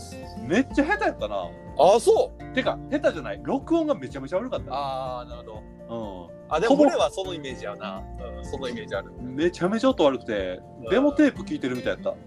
[0.48, 2.54] めっちゃ下手やったなああ、そう。
[2.56, 5.77] てか下手じゃない録音がめちゃめちゃ悪かったああ、なるほど。
[5.89, 8.04] うあ、でも俺はそのイメージやな。
[8.38, 9.12] うん、そのイメージある。
[9.12, 12.17] ん、めちゃめちゃ音悪くてデモテープ聞いてるみたいやった、うん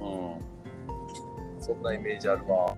[0.00, 0.34] うんうん。
[0.34, 0.40] うん
[1.60, 2.74] そんなイメージあるわ。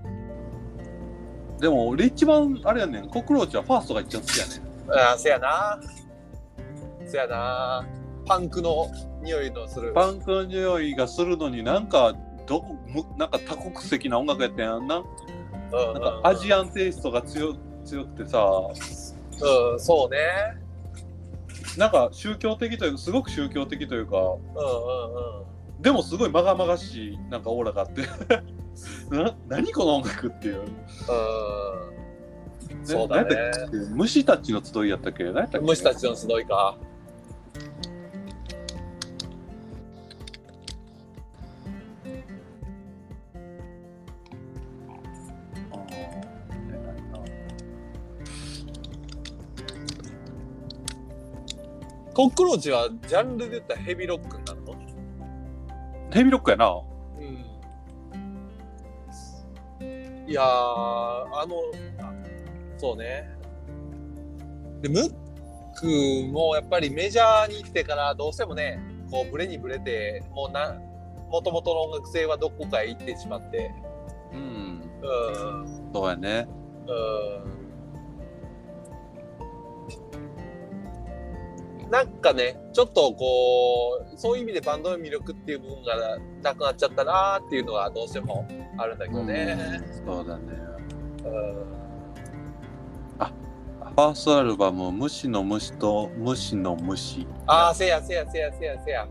[1.61, 5.81] でも俺一番あれやねんコクローチはファーストが一番好きやねんあせやな。
[7.07, 7.87] せやな。
[8.27, 8.91] パンクの
[9.23, 9.93] 匂いのする。
[9.93, 12.15] パンクの匂いがするのになんか
[12.47, 15.05] どこむなんか多国籍な音楽やったやんなうん
[15.95, 17.55] なんかアジアンテイストが強
[17.85, 18.41] 強くてさ
[19.43, 20.19] うん、そうね。
[21.79, 24.31] なんか宗教的というかすごく宗教的というかうんうん
[25.77, 25.83] うん。
[25.83, 28.03] でもすごいまがまがしいなんかオーラがあって
[29.11, 30.69] な何この音楽っていううん、
[32.87, 33.51] そうだね。
[33.91, 35.25] 虫たちの集いやったっけ？
[35.25, 35.67] 何やったっけ？
[35.67, 36.77] 虫たちの集いか。
[52.15, 54.75] コックローチはジャンルで言ったらヘビーロックになるの？
[56.13, 57.25] ヘビーロックやなう
[60.27, 60.29] ん。
[60.29, 61.57] いやー、あの、
[62.01, 62.13] あ
[62.77, 63.29] そうね。
[64.83, 65.15] で、ムッ
[65.75, 65.87] ク
[66.33, 68.79] もやっぱりメジャーに行ってからどうしてもね、
[69.11, 70.79] こうブレにブレて、もうな、
[71.31, 73.73] もともとの音楽性はどこかへ行ってしまって、
[74.33, 75.07] うんう
[75.65, 76.47] ん、そうやね
[76.87, 76.93] う
[77.49, 77.62] ん。
[81.93, 89.59] なんかね、ちょっとこう、そういう意味でバンドの魅力っていう部分がなくなっちゃったなーっていうのはどうしてもあるんだけどね。
[89.87, 90.43] うんそうだね。
[91.23, 91.83] うん。
[93.19, 97.27] ファーストアルバム「虫の虫と虫の虫。
[97.47, 99.07] ああ、せやせやせやせやせや。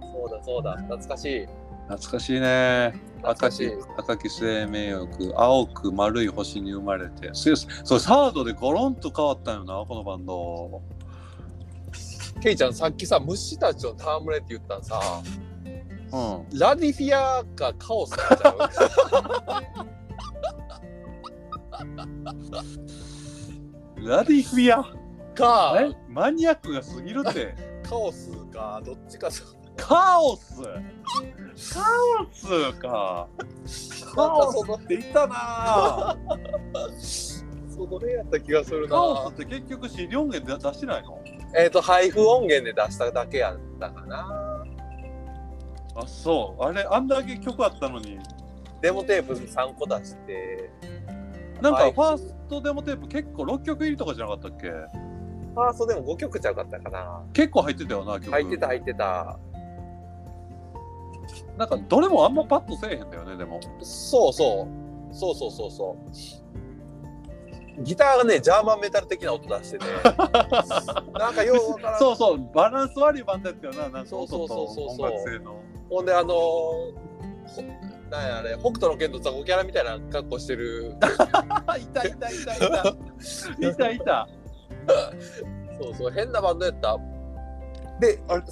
[0.00, 1.46] そうだそうだ、懐かしい。」
[1.88, 2.94] 懐かしいね。
[3.24, 7.30] 赤き赤き生命力青く丸い星に生まれて。
[7.32, 7.50] そ
[7.96, 10.80] うサードでゴロンと変わったよなこのバンド
[12.40, 15.00] ケイちゃん、さっきさ、虫たちの戯れって言ったんさ、
[16.12, 16.58] うん。
[16.58, 18.50] ラディフィアかカオスなんちゃ
[24.02, 24.08] う？
[24.08, 24.84] ラディフィア？
[25.34, 25.90] かえ？
[26.08, 27.54] マニアックが過ぎるって。
[27.82, 29.42] カオスか、どっちかさ。
[29.76, 30.62] カオス？
[31.74, 31.80] カ
[32.22, 33.28] オスか。
[34.14, 36.16] カオスって言ったな
[37.86, 38.88] その辺やった気がするな。
[38.88, 41.20] カオスって結局 CD 音源で出してないの？
[41.56, 44.64] えっ、と、配布音源で出しただけやったかな。
[45.96, 48.18] あそうあれあんだけ曲あったのに
[48.80, 50.70] デモテープ3個出して、
[51.60, 54.68] なんかはいファーストデモテープ結構6曲入りとかじゃなかったっけ？
[54.70, 57.22] ファーストでも5曲ちゃうかったかな。
[57.32, 59.38] 結構入ってたよな曲入ってた入ってた。
[61.56, 64.68] なんかどれもあんまパッとせえへんだよねでもそうそ
[65.12, 65.14] う。
[65.14, 66.47] そうそうそうそう。
[67.80, 69.84] ギターがね、ジャーマンメタル的な音出してて、
[71.18, 71.98] なんかようわからん。
[71.98, 75.56] そうそうバランス悪いバンドやったよななんかそうそうそうそう音楽性の
[75.88, 76.92] ほんで、あのー、ほ
[78.10, 80.94] なんやあれ、北斗の剣とザコキャラみたいな格好してる。
[81.66, 84.28] あ いたいたいたいたいたいた
[85.80, 86.98] そうそう、変なバンドやった。
[88.00, 88.42] で、あれ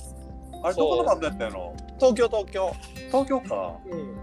[0.63, 1.73] あれどこのバンドやったやろ？
[1.99, 2.73] 東京、東京。
[3.09, 4.17] 東京かうん。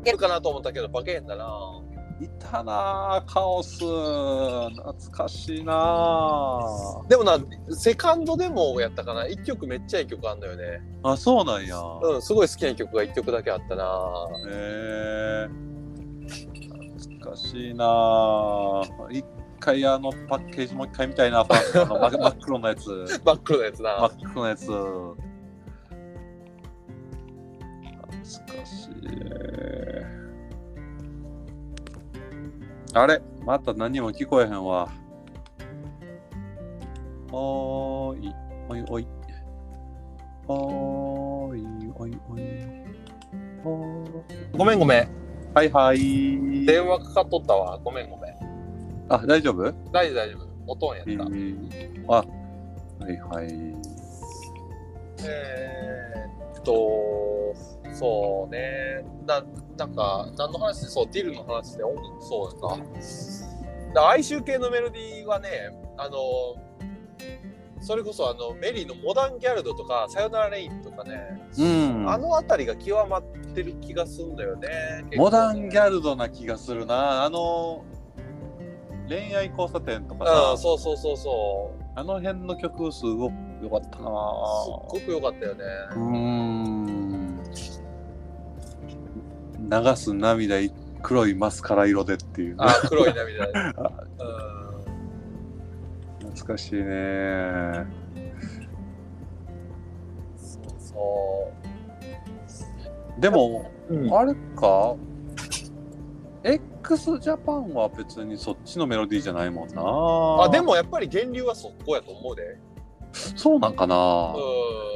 [0.00, 1.80] いけるかなと思ったけど、バケへんだな。
[2.24, 7.38] いたなあカオス懐かしいなあでもな、
[7.70, 9.26] セカンドでもやったかな。
[9.26, 10.80] 一曲めっちゃいい曲あんのよね。
[11.02, 13.84] あそうなんやうん、すごい好きな曲が一曲だけあったな。
[14.48, 15.48] へえ
[16.98, 19.24] 懐かしいなあ一
[19.58, 24.12] 回あのパッケージもう一回見たいなパ あの真真っ黒のやつ真っ黒なやつ真なっ。
[24.32, 25.14] 黒のやつ懐
[28.60, 30.21] かしい
[32.94, 33.20] あれ？
[33.44, 34.88] また何も聞こえへんわ。
[37.30, 38.34] おーい。
[38.68, 39.06] おいおい。
[40.46, 41.92] おーい。
[41.96, 42.42] おいおい。
[43.64, 45.08] おーごめんごめん。
[45.54, 46.66] はいはい。
[46.66, 47.78] 電話かかっとったわ。
[47.82, 48.32] ごめんごめん。
[49.08, 49.72] あ大丈夫？
[49.90, 50.72] 大丈夫大丈夫。
[50.72, 51.10] 音音やった。
[51.10, 52.24] えー、あは
[53.10, 53.48] いはい。
[55.24, 56.72] えーっと、
[57.92, 59.04] そうね。
[59.26, 59.42] な
[59.76, 62.78] なんか、何の話そう、ディルの話で音楽、そうか。
[63.94, 65.48] だ哀愁系のメロディーはね、
[65.96, 66.16] あの、
[67.82, 73.22] それこそあのメリーのモダンギャルドとか、さよならレインとかね、うんあの辺りが極まっ
[73.54, 74.68] てる気がするんだよね。
[75.16, 77.84] モダンギャルルドな気がするなあの
[79.08, 81.82] 恋愛交差点とかうん、さそうそうそうそう。
[81.94, 84.04] あの辺の曲すごく良かったなすっ
[84.88, 85.64] ごく良かったよね。
[85.90, 87.01] うーん
[89.72, 90.70] 流す涙い
[91.02, 93.46] 黒いマスカラ色でっていう、ね、あ、黒い涙。
[93.48, 93.50] う
[96.24, 96.30] ん。
[96.30, 97.86] 懐かしいね。
[100.36, 101.50] そうそ
[103.18, 103.94] でもう。
[103.94, 104.14] うん。
[104.14, 104.94] あれか
[106.44, 109.82] ？X ジャパンは別にそっちのメロディーじゃないもんな。
[110.44, 112.58] あでもやっぱり源流はそこやと思うで。
[113.12, 114.34] そうなんかな。
[114.36, 114.91] うん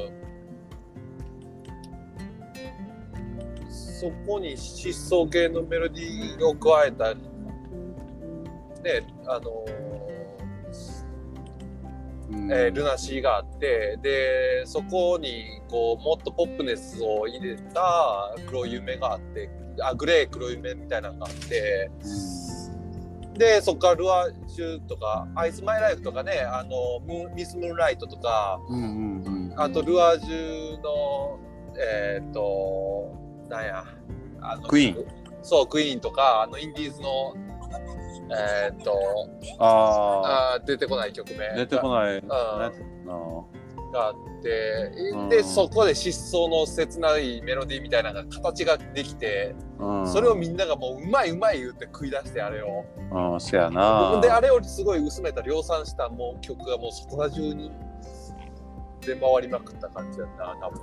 [3.99, 7.21] そこに疾走系のメロディーを加えたね
[9.27, 9.65] あの
[12.31, 12.53] うん。
[12.53, 19.49] えールナシーがあってでそこにこうもっとポップネスを入れた黒夢があって
[19.81, 21.91] あグレー黒夢みたいなのがあって
[23.39, 27.01] でそこからルアージュとかアイスマイライフとかねあの
[27.35, 28.59] ミスムーンライトとか
[29.57, 31.39] あとルアージュの
[31.79, 33.85] えーっとなんや。
[34.41, 35.07] あのクイーン。
[35.43, 37.35] そうクイーンとかあのインディーズの
[38.29, 38.93] えーっと
[39.61, 42.23] ああー出てこない曲名あ出てこない。
[42.23, 42.27] ん。
[42.27, 42.73] なな。
[43.93, 45.29] があってうん。
[45.29, 50.09] でそこで失踪の切ないメロディーみたいなのが形ができてうん。
[50.09, 52.85] それをみんながもううまいうまい言って食い出してあれを。
[53.33, 54.21] うんせやな。
[54.21, 57.71] であれをすごい薄めた量産したもう曲がもうそこら中に
[59.01, 60.81] 出回りまくった感じだな多分。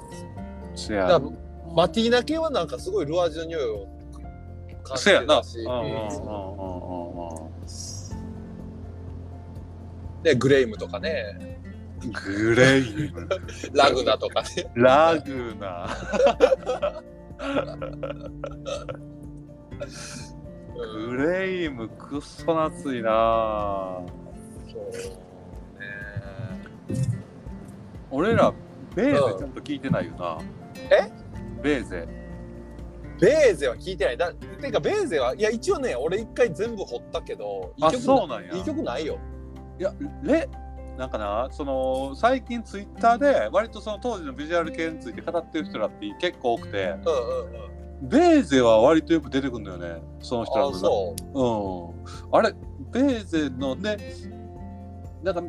[0.75, 1.07] せや。
[1.07, 1.31] だから
[1.73, 3.87] マティーナ系はなんかすごいルアージュの匂いを
[4.83, 7.51] 感じせやなてたしうんうんうんうんうんうん。
[10.23, 11.59] でグレイムとかね。
[12.25, 13.27] グレイム。
[13.73, 14.71] ラグナとかね。
[14.75, 15.87] ラグナ。
[16.99, 17.13] うん
[20.75, 24.01] グレイムくっそ夏いな。
[24.71, 24.91] そう
[26.89, 27.07] ね。
[28.11, 28.53] 俺ら
[28.95, 30.37] ベーゼちゃんと聞いてないよな。
[30.89, 31.22] え？
[31.63, 32.07] ベーゼ
[33.19, 34.17] ベーゼは聞いてない。
[34.17, 39.17] だてか、ベーゼは、いや、一応ね、俺一回全部掘ったけど、いいあ曲そうなんやいい曲ないよ。
[39.79, 40.49] いやレ
[40.97, 41.47] なんかな？
[41.51, 46.95] その最近ツイッターで割とその当時のビジュアル系について語ってる人らって結構多くてうんうん
[48.03, 48.09] うん。
[48.09, 52.31] ベーゼは割とよく出てくるんだよねその人らあ、のそう。
[52.31, 52.37] うん。
[52.37, 52.53] あれ、
[52.91, 53.97] ベーゼのね、
[55.23, 55.41] なんか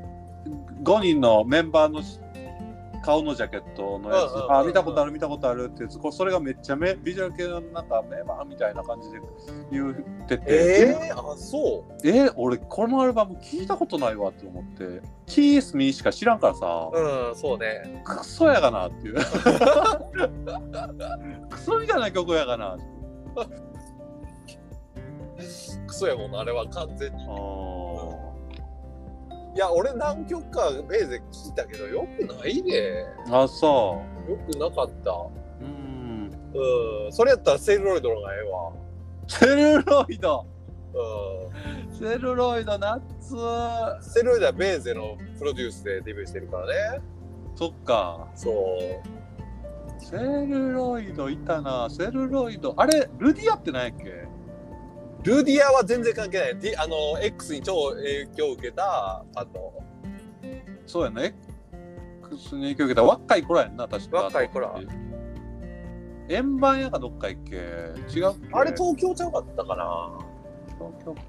[0.83, 2.00] 5人のメンバーの
[3.04, 9.20] 顔のジャケットのやつ、あ、見たことある、見たことあるってやつ、これそれがめっちゃめビジュアル系のなんかメンバーみたいな感じで
[9.70, 9.94] 言っ
[10.26, 12.08] てて、えー、あ、そう。
[12.08, 18.02] え俺、このアルバム聞いたことないわって思って、キースミーしか知らんからさ、うん、そうね。
[18.04, 19.16] クソやがなっていう。
[21.50, 22.78] クソみたいな曲やがな。
[25.86, 27.22] クソやもんな、あれは完全に。
[27.24, 27.84] あー
[29.54, 33.06] いや、俺何曲かベーゼ聞いたけど、よくないね。
[33.30, 35.10] あ、そよくなかった。
[35.12, 35.30] う。
[35.60, 36.30] うん。
[36.54, 38.72] うん、それやったらセルロイドの方がええわ。
[39.28, 40.46] セルロイド？
[40.94, 44.02] うセルロイド夏ん。
[44.02, 47.02] セルロイドはベーゼのプロデュースでデビューしてるからね。
[47.56, 50.04] そっかそう。
[50.04, 54.26] セルロイドいたなセルロイドあれルディアって何やっけ？
[55.24, 56.58] ルディアは全然関係ない。
[56.58, 59.72] ディあの、X に超影響を受けたバンド。
[60.87, 61.34] そうやね
[62.30, 63.02] X に影響受けた。
[63.02, 64.22] 若い頃やんな確か。
[64.24, 64.80] 若い頃。
[66.28, 67.56] 円盤やかどっか行っけ。
[68.18, 70.18] 違うあれ東京ちゃうかったかな。
[70.78, 71.20] 東京か。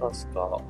[0.00, 0.60] 確か。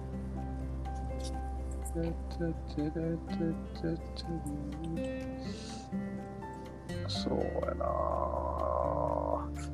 [7.08, 7.86] そうやな。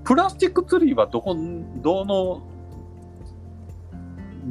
[0.04, 1.36] プラスチックツリーはどこ
[1.76, 2.42] どの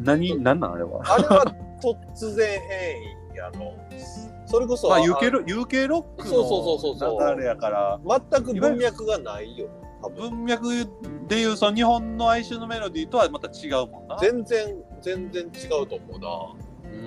[0.03, 1.01] 何何なんあれは？
[1.03, 1.45] あれは
[1.81, 3.01] 突然変
[3.33, 3.73] 異やの。
[4.45, 7.21] それこそ、まああ UK ロ UK ロックそうそうそうそうそう。
[7.21, 7.99] の流れやから。
[8.31, 9.67] 全く文脈がないよ。
[10.15, 10.69] 文脈
[11.27, 14.17] でいうその日本の哀愁のメロディーとはまた違うもんな。
[14.21, 16.27] 全然、全然違うと思うな。
[16.89, 16.97] うー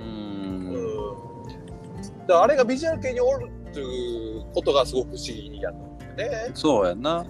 [2.29, 2.41] うん。
[2.43, 6.51] あれがビジュアル系におるっていうことがすごく不思議やと思うね。
[6.55, 7.25] そうやなう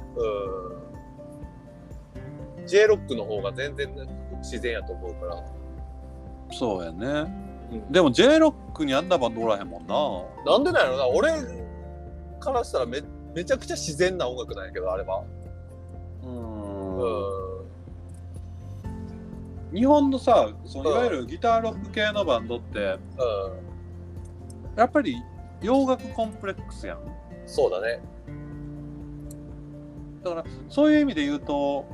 [2.62, 2.66] ん。
[2.66, 3.88] J ロックの方が全然
[4.38, 5.44] 自然やと思うから。
[6.52, 7.06] そうやね
[7.72, 11.30] うんでも J ロックにあんなバンドおらへんもんななんでなんやろな俺
[12.40, 13.00] からしたらめ
[13.34, 15.22] めちゃくちゃ自然な音楽なんやけどあれは。
[16.24, 17.60] ううん
[19.72, 22.98] 日本のさそのうんいわゆるギターロック系のバンドってうん。
[24.76, 25.16] やっぱり
[25.62, 26.98] 洋楽コンプレックスやん
[27.46, 28.00] そうだね。
[30.22, 31.86] だからそういう意味で言うと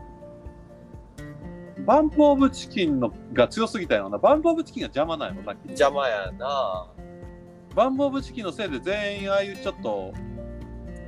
[1.87, 6.89] バンプ・オブ・チキンのが強すぎたようなバンプ・オブ・チキンが邪魔なんやろな邪魔やな。
[7.75, 10.13] バンプ・オブ・チキンのせいで全員ああいうちょっと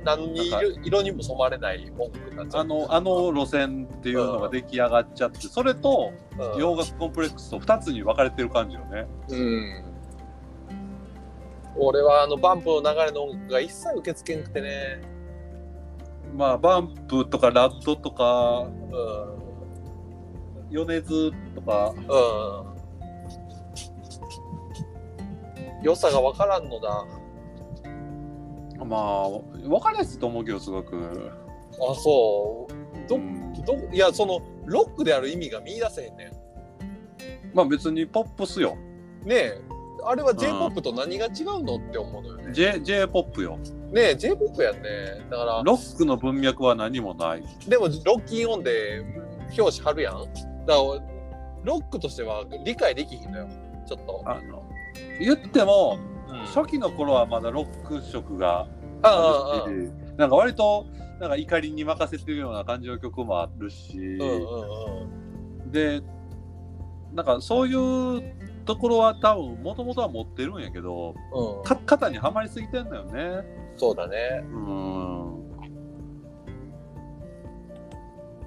[0.05, 2.61] 何に色色にも染まれない音楽になっちゃう。
[2.61, 9.83] あのあの路線っていうのが出来上がっちゃってそれとうん洋楽コンプレックスと2つに分かれてる感じよねうん。
[11.79, 15.01] 俺はあのバンプの流れの音楽が一切受け付けんくてね。
[16.35, 19.39] まあバンプとかラッドとかうん。
[20.71, 22.75] 米津とか、う
[25.81, 25.83] ん。
[25.83, 27.05] 良さがわからんのだ。
[28.85, 31.31] まあ、分かりやすいと思うけど、すごく。
[31.91, 33.09] あ、そう。
[33.09, 36.31] どうんどいや、その、ロックである意味が見出せへんね
[37.53, 38.75] まあ別にポップスよ。
[39.25, 39.27] ん。
[39.27, 39.61] ねえ、
[40.03, 42.53] あれは J-POP と何が違うのって思うのよね。
[42.53, 43.57] J、J-POP よ。
[43.91, 44.81] ねえ、J-POP やんね。
[45.29, 47.43] だから、ロックの文脈は何もない。
[47.67, 49.03] でも、ロッキンオンで
[49.57, 50.15] 表紙貼るやん。
[50.15, 50.31] だか
[50.65, 50.77] ら、
[51.63, 53.47] ロックとしては理解できひんのよ。
[53.87, 54.23] ちょっと。
[54.25, 54.63] あの、
[55.19, 56.19] 言っても、うん
[56.53, 58.67] 初期の頃はまだロック色が
[59.01, 60.85] あるし、なんか割と、
[61.19, 63.97] なんか怒りに任せてるような感じの曲もあるし。
[65.67, 66.01] で、
[67.13, 73.43] なんかそういうところは多分もともとは持ってるんやけど、うん、か肩にはまりすぎてんだよね。
[73.77, 74.43] そうだね。
[74.43, 74.55] う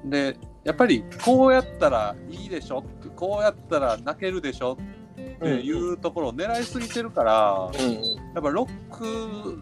[0.07, 0.11] ん。
[0.11, 7.95] で、やっぱりこうやったらいいでしょって、こうやったら泣けるでしょっていうところを狙いすぎてるから、うんうん。
[7.95, 8.01] や
[8.39, 9.61] っぱロック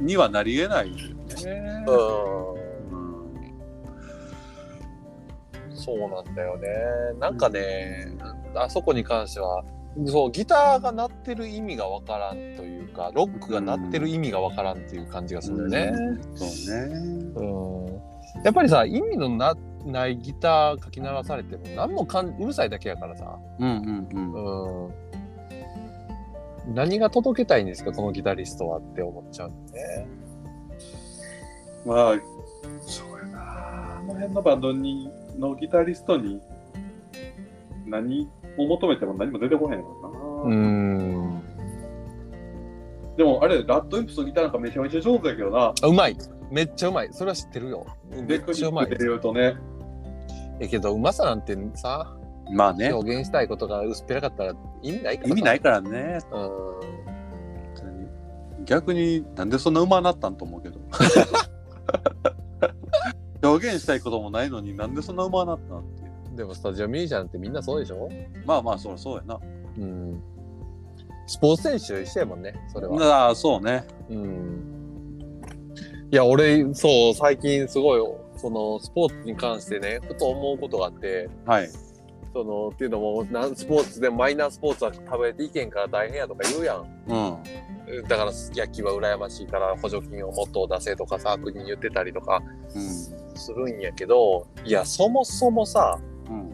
[0.00, 1.84] にはなり得ないよね。
[1.86, 2.59] うん
[5.80, 6.68] そうなんだよね。
[7.18, 8.08] なんかね、
[8.54, 9.64] あそこに関しては、
[10.06, 16.22] そう、ギターが鳴ってる意味がわからんというか、ロックが鳴ってる意味がわからんっていう感じがするんだよね。
[16.34, 16.94] そうね。
[17.34, 17.42] う
[18.40, 18.42] ん。
[18.44, 24.86] やっぱりさ、意味のなないギター書き鳴らされても、何もかんうるさいだけやからさ、うんうんうん。
[24.86, 26.74] うん。
[26.74, 30.08] 何が届けたいんですか、このギタリストはって思っちゃうんだよね。
[31.84, 32.14] まあ、
[32.82, 33.96] そうやな。
[33.98, 35.10] あの辺のバンドに
[35.40, 36.40] のギタリストに
[37.86, 40.08] 何を求めても何も出てこへんのな。
[40.44, 41.42] うん。
[43.16, 45.72] でもあれ、ラッドインプスのギターなんかめちゃめちゃ上手やけどな。
[45.82, 46.16] あうまい。
[46.50, 47.08] めっちゃうまい。
[47.12, 47.86] それは知ってるよ。
[48.10, 48.96] めテっちゃうまいで。
[48.98, 49.56] 言うとね。
[50.60, 52.16] えけど、うまさなんてさ、
[52.52, 52.92] まあね。
[52.92, 55.30] 表現したいことが薄っぺらかったら意味ないからさ。。
[55.30, 56.18] 意味ないいからね。
[56.32, 56.70] うん。
[58.64, 60.78] 逆になんでそんな馬なったんと思うけど。
[63.50, 66.36] 表現したいこともないのになんでそんな馬なったんっていう。
[66.36, 68.08] でもスタジオミュージシャンってみんなそうでしょ？
[68.46, 69.40] まあまあ、そりゃそうやな。
[69.78, 70.22] うん。
[71.26, 73.26] スポーツ選手と一緒やもんね、それは。
[73.26, 73.84] ああ、そうね。
[74.08, 75.40] うん。
[76.10, 78.00] いや、俺、そう、最近すごい、
[78.36, 81.68] その、スポーツに関してね、ふと思うことがあって、はい。
[82.32, 86.86] その、っていうのも、なんスポーツでもマイナースポーツは食べていけんから大変やとか言うやん。
[87.08, 88.08] うん。
[88.08, 92.40] だから野球は羨ましいから補助金をもっと出せとかさ、国に言ってたりとか
[92.74, 92.82] うん。
[92.82, 96.52] するんやけど、いや、そもそもさ、うん。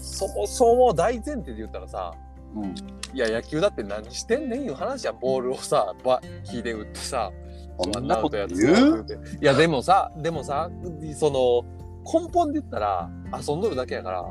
[0.00, 2.14] そもそも大前提で言ったらさ、
[2.54, 2.74] うん。
[3.12, 5.18] いや、野球だって何してんねんいう話やん。
[5.18, 7.32] ボールをさ、バ木で打ってさ、
[7.76, 8.58] こんなことやってい
[9.40, 10.70] や、でもさ、でもさ、
[11.14, 11.64] その、
[12.04, 14.24] 根本で言ったら遊んどるだけやから、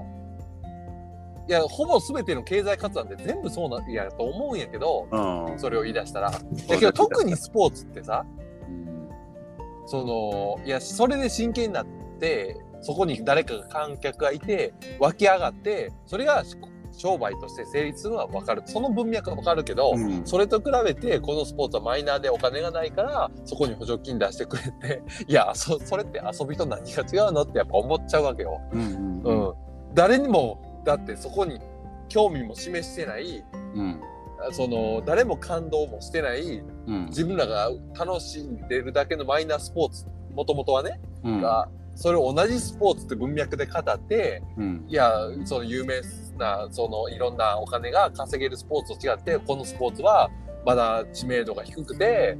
[1.47, 5.59] いや、ほぼ全ての経済活動なんて全部そうなんやと思うんやけど、うん。
[5.59, 6.31] それを言い出したら。
[6.31, 6.39] だ
[6.77, 8.45] けど特にスポーツってさ、うん
[9.87, 11.85] その、いや、それで真剣になっ
[12.19, 16.43] て、そこに誰かが観客がいて、湧き上がって、それが
[16.91, 18.63] 商売として成立するのは分かる。
[18.65, 28.59] その文脈は分かるけど、うんそれと比べて、このスポーツはマイナーでお金がないから、そこに補助金出してくれて、 いや、そそれって遊びと何が違うのってやっぱ思っちゃうわけよ。
[28.71, 29.33] うんう。
[29.51, 29.53] ん。
[29.93, 31.59] 誰にも、だってそこに
[32.07, 34.01] 興味も示してない、うん。
[34.51, 37.05] その、誰も感動もしてない、うん。
[37.07, 41.41] 自分らが楽しんでるだけのマイナースポーツ、もともとはね、うん。
[41.41, 44.85] が、それを同じスポーツって文脈で語って、うん。
[44.87, 45.11] いや、
[45.45, 46.01] その有名
[46.37, 50.29] な、そのいろんなお金が稼げるスポーツと違って、このスポーツは
[50.65, 52.37] まだ知名度が低くて、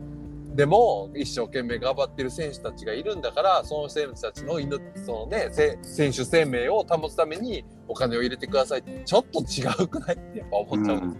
[0.55, 11.17] でも一生懸命頑張ってる選手たちがいるんだから、その選手たちの命、そのね、せ選手生命を保つためにお金を入れてくださいって、ちょっと違うくないってやっぱ思っちゃう。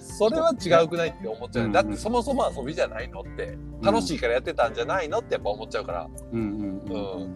[0.00, 1.66] それは違うくないって思っちゃう。
[1.66, 6.08] うんだってそもそも遊びじゃないのって、楽しいからやってたんじゃないのってやっぱ思っちゃうから。
[6.32, 6.40] うん。
[6.40, 7.22] うん。
[7.22, 7.34] うん。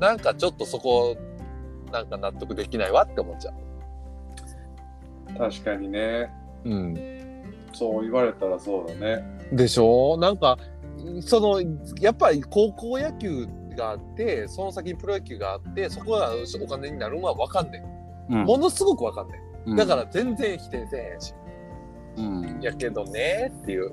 [0.00, 1.16] なんかちょっとそこ、
[1.92, 3.52] なんか納得できないわって思っちゃ
[5.36, 6.30] 確かにね。
[6.64, 6.70] う。
[6.70, 7.18] うん。
[7.74, 9.22] そう言われたらそうだね。
[9.52, 10.16] でしょ？
[10.16, 10.58] なんか、
[11.20, 11.60] その、
[12.00, 13.46] やっぱり高校野球
[13.76, 16.32] があって、その先にプロ野球があって、そこが
[16.62, 17.82] お金になるのは分かんね
[18.28, 18.44] うんん。
[18.44, 19.76] ものすごく分かんねうんん。
[19.76, 21.34] だから全然否定せえへんし。
[22.16, 22.60] うん。
[22.60, 23.92] やけどねっていう。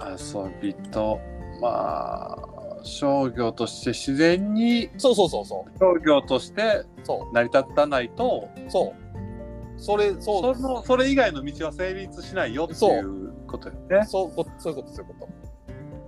[0.00, 1.20] 遊びと、
[1.60, 2.50] まあ、
[2.82, 6.86] 商業として自然にそうそうそうそ商業としてう。
[7.04, 8.70] そ成り立たないと、う。
[8.70, 9.80] そう。
[9.80, 10.54] それ、そう。
[10.54, 14.04] そのそれ以外の道は成立しないよっていうことよね。
[14.06, 15.28] そうこそういうこと、そういうこと。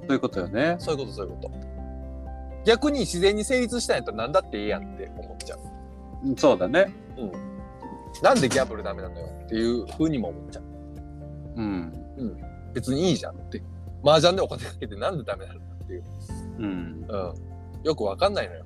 [0.03, 0.76] そういうことよね。
[0.78, 1.51] そういうこと、そういうこと。
[2.64, 5.59] 逆に自然に成立したんやったら何だっていいやんって思っちゃう。
[6.24, 6.93] うんそうだね。
[8.22, 10.64] なんでギャンブルダメなのよっていう風にも思っちゃう。
[11.57, 11.93] うん。
[12.72, 13.62] 別にいいじゃんって。
[14.05, 16.05] 麻雀でお金かけてなんでダメなのかっていう。
[16.59, 17.07] うん。
[17.09, 17.34] うん。
[17.82, 18.64] よくわかんないのよ。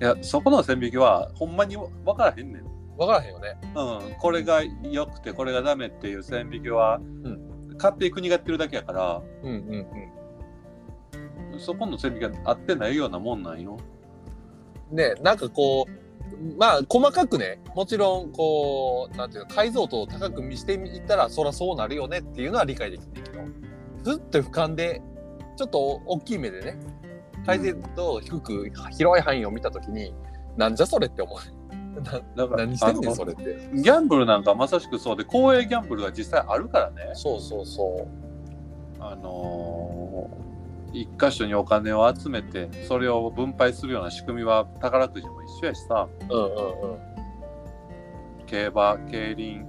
[0.00, 2.64] いや、そこの線引きは、ほんまに分からへんねん。
[2.96, 3.58] わからへんよね。
[3.74, 4.14] うん。
[4.18, 7.47] これが良くて、これがダメっていう線引きは、ん
[7.78, 9.86] 勝手に国がやってるだけやから、うんうん
[11.52, 11.60] うん。
[11.60, 13.78] そこの線引きが合ってないようなもんなんよ。
[14.90, 23.38] ねなんかこう、まあ、細かくね、もちろん、こう、なんていうの、解像度を高く見していったら、そらそうなるよねっていうのは理解できるけど、
[24.02, 25.02] ずっと俯瞰で、
[25.56, 26.78] ちょっと大きい目でね、
[27.44, 30.14] 解像度を低く、広い範囲を見たときに、
[30.56, 31.38] なんじゃそれって思う。
[31.94, 33.42] なだから何してんねん、それって。
[33.74, 37.10] ギャンブルなんかまさしくそうで、公営ギャンブルが実際あるからね。
[37.14, 38.06] そうそうそ
[39.00, 40.48] あのー
[40.92, 46.34] 一箇所にお金を集めて、それを分配するような仕組みは宝くじも一緒やしさ、う。
[46.34, 46.98] うんうんうん。
[48.46, 49.66] 競馬、競輪、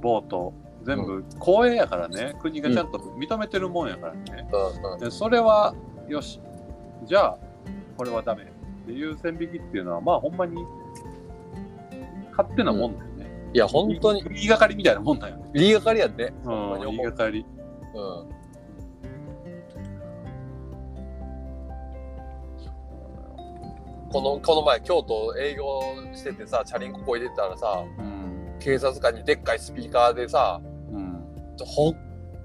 [0.00, 0.54] ボート、
[0.84, 4.48] 全部公営やからね、国がちゃんと認めてるもんやからね。
[4.50, 5.74] うんうん、でそれは、
[6.08, 6.40] よし、
[7.04, 7.38] じゃあ、
[7.96, 8.46] これはダメっ
[8.86, 10.64] ていう線引きっていうのは、まあほんまに
[12.36, 13.30] 勝手なもんだよね。
[13.54, 15.50] いや、本当に、言いがかりみたいなもんだよね。
[15.54, 16.32] 言いがかりやんね。
[16.44, 17.44] うん、まに思うがかり。
[17.94, 18.42] うん。
[24.10, 25.64] この、この前、京都営業
[26.14, 28.56] しててさ、チャリンコこいでたらさ、うん。
[28.58, 30.60] 警察官にでっかいスピーカーでさ、
[30.90, 31.24] うん。
[31.64, 31.94] ほ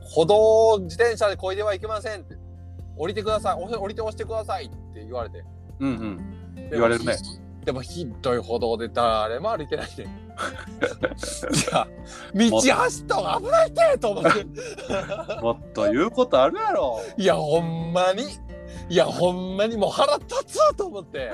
[0.01, 2.35] 歩道を自転車でこいではいけませんって。
[2.97, 3.55] 降りてください。
[3.55, 5.43] お降りて押してくださいって言われて。
[5.79, 6.69] うんうん。
[6.71, 7.13] 言われるね。
[7.13, 7.46] でも
[7.81, 10.27] ひどい歩道で誰も歩いてないね。
[11.53, 11.87] いや、
[12.49, 14.45] 道走った方が危ないってと思って。
[15.41, 17.01] もっと言うことあるやろ。
[17.17, 18.23] いや、ほんまに。
[18.89, 21.31] いや、ほんまにもう腹立つと思って。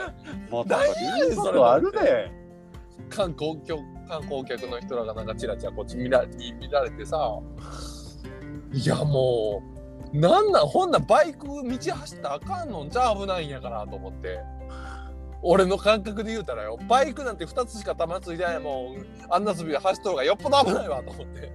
[0.49, 0.75] もっと
[1.19, 2.31] 言うことあるで。
[3.09, 7.39] 観光客観光客の人らがなんかチラチラこっち見らに見られてさ。
[8.71, 9.61] いや、も
[10.13, 14.39] う、なんなん、ほんなバイク道走ったらあかんのんじゃあ危ないんやからと思って。
[15.43, 21.51] 俺の感覚で言うたらよ、バイクなんて2つしか玉ついてないもん、あんなスピード走っとる方がよっぽど危ないわと思って。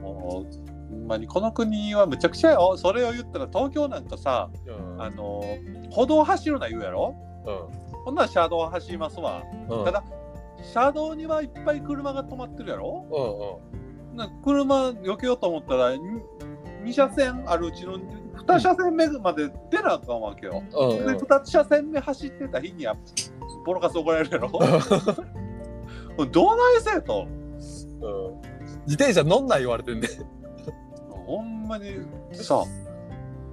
[0.00, 0.54] もう、
[0.90, 2.76] ほんまにこの国はむちゃくちゃよ。
[2.76, 5.02] それを言ったら東京なんかさ、うん。
[5.02, 5.42] あの、
[5.90, 7.14] 歩道走るな言うやろ？
[7.46, 9.42] うほんなら車道走りますわ。
[9.68, 9.72] ん。
[9.72, 9.84] うん。
[9.84, 10.04] ただ、
[10.72, 13.60] 車道にはいっぱい車が止まってるやろ？
[14.12, 14.16] うんうん。
[14.16, 17.98] な車避けようと思ったら、2車線あるうちの
[18.46, 20.62] 2車線目まで出なあかんわけよ。
[20.72, 22.94] うんうんで、2車線目走ってた日には、
[23.64, 24.50] ボロカス怒られるやろ
[26.26, 27.26] どうないせえと。
[27.26, 28.54] うん
[28.86, 30.08] 自転車乗んない言われてんで。
[31.26, 31.96] ほんまに
[32.32, 32.64] さ、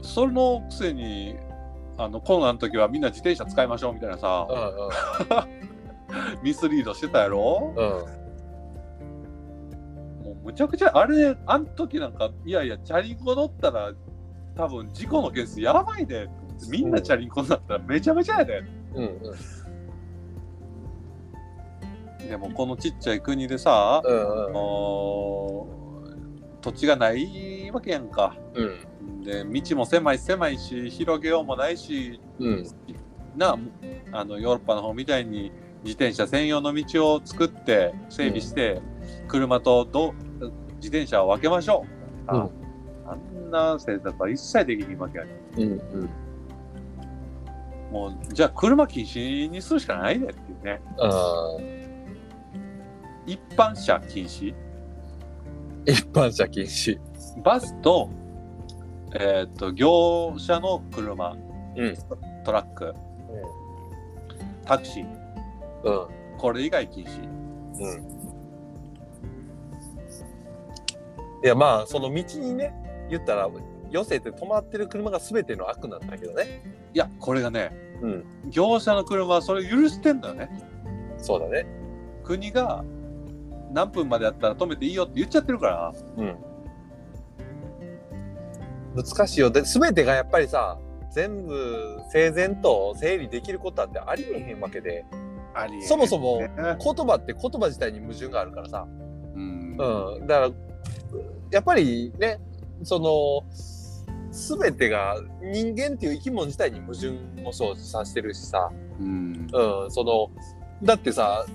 [0.02, 1.38] そのくせに、
[1.98, 4.54] あのコロナの時はみんな自転車使いましょうみたいなさ、う
[6.38, 8.18] ん ミスリードしてたやろう
[10.38, 10.44] ん。
[10.44, 13.94] むちゃくちゃ、あれ、あん時なんか、いやいや、チャリンコ乗ったら、
[14.56, 16.30] 多分事故の件数やばいで。
[16.70, 18.64] みんなチャリンコになったらめちゃめちゃやで。
[18.94, 19.08] うんう
[22.24, 22.28] ん。
[22.28, 24.54] でもこのちっちゃい国でさ、うんうん。
[24.54, 25.68] も
[26.06, 26.10] う
[26.62, 28.36] 土地がないわけやんか。
[28.54, 29.24] うん。
[29.24, 32.64] で、道も狭い狭いし、広げようもないし、うん。
[33.36, 33.58] な
[34.12, 35.52] あのヨーロッパの方みたいに
[35.84, 38.82] 自転車専用の道を作って整備して、
[39.28, 40.14] 車とど
[40.76, 41.86] 自転車を分けましょ
[42.28, 42.61] う、うん
[43.12, 45.32] あんな政策は一切できひんわけやね。
[45.58, 46.10] うんうん。
[47.92, 50.82] もうじゃあ車禁止にするしかないねっていうね。
[50.98, 51.58] あ
[53.26, 54.54] 一般車禁止。
[55.86, 57.00] 一般車禁止。
[57.44, 58.10] バスと
[59.14, 61.36] えっ、と業者の車、
[61.76, 61.96] うん。
[62.46, 62.94] トラック。
[64.66, 65.06] タクシー。
[65.84, 66.38] うん。
[66.38, 67.28] これ以外禁止。
[67.80, 68.22] うん。
[71.44, 72.72] いや、まあ、その道にね、
[73.12, 73.50] 言ったら、
[73.90, 76.64] 寄せて止まってる車が全ての悪なんだけどね。
[76.94, 78.26] いやこれがねうん。
[78.50, 80.50] 業者の車はそれ許してんだよね
[81.18, 81.66] そうだね。
[82.24, 82.84] 国が
[83.72, 86.36] 何分までやったら止めていいよって言っちゃってるからうん。
[88.96, 89.50] 難しいよ。
[89.50, 90.78] で、全てがやっぱりさ、
[91.12, 95.06] 全部整然と整理できることなんてありえへんわけで、
[95.88, 98.88] そもそもね言葉って言葉自体に矛盾があるからさ。
[99.36, 100.28] うんうん。
[100.28, 100.52] だから、
[101.52, 102.40] やっぱりね、
[102.84, 103.44] その、
[104.32, 107.12] 全てが人間っていう生き物自体に矛盾
[107.42, 110.30] も生じさせてるしさ、うんうん、その、
[110.84, 111.46] だってさ、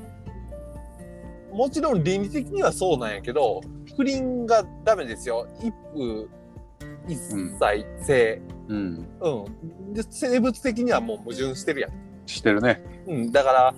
[1.53, 3.63] もちろん倫理的にはそうなんやけど、
[3.97, 5.49] 不倫がダメですよ。
[5.61, 6.29] 一夫
[7.09, 8.43] 一切性。
[8.69, 9.09] うん。
[9.21, 9.95] うん。
[9.95, 11.93] で、生物的にはもう矛盾してるやん。
[12.27, 12.83] してるね。
[13.07, 13.33] うん。
[13.33, 13.75] だから、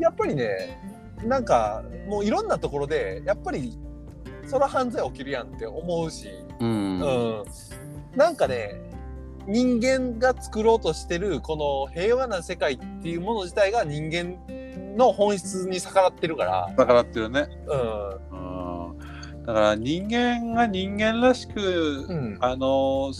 [0.00, 0.80] やっぱりね、
[1.24, 3.78] なんか、もういろんなところで、やっぱり、
[4.48, 7.00] そら犯罪起きるやんって思うし、うん。
[7.00, 7.44] うん。
[8.16, 8.80] なんかね、
[9.46, 14.36] 人間が作ろうとしてるこの平和な世界っていうもの自体が人間
[14.96, 17.48] の本質に逆らってるから、だからってるね。
[17.66, 18.90] うん。
[18.90, 18.98] うん。
[19.46, 22.38] だから人間が人間らしく、うん。
[22.40, 23.12] あの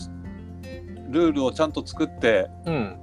[1.09, 2.99] ルールをちゃんと作ってうん。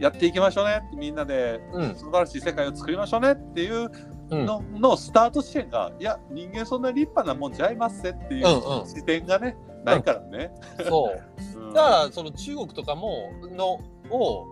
[0.00, 1.94] やっていきましょうねみんなでうん。
[1.94, 3.90] 素晴らしい世界を作りましょうねっていう
[4.30, 4.46] うん。
[4.46, 10.50] の,、のスタート地点がいや人間そんな立派なもんちゃいますぜっていううんうん視点がね、ないからね。
[10.86, 11.58] そう。
[11.58, 14.46] うんだから、その中国とかも、の、を、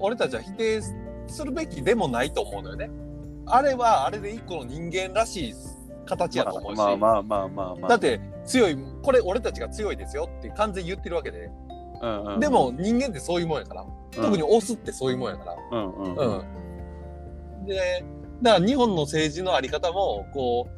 [0.00, 2.90] 俺たちは否定するべきでもないと思うのよね。
[3.46, 5.54] あれは、あれで一個の人間らしい
[6.06, 6.78] 形やと思うし。
[6.78, 7.88] まあまあまあまあまあ。
[7.88, 11.50] だって、強い、これ俺たちが強いですよって完全に言ってるわけで。
[12.02, 13.86] うんうん、でも、人間ってそういうもんやから。
[14.10, 15.56] 特にオスってそういうもんやから。
[15.70, 17.66] うんうんううんん。
[17.66, 18.04] で、
[18.42, 20.68] だから日本の政治のあり方も、こ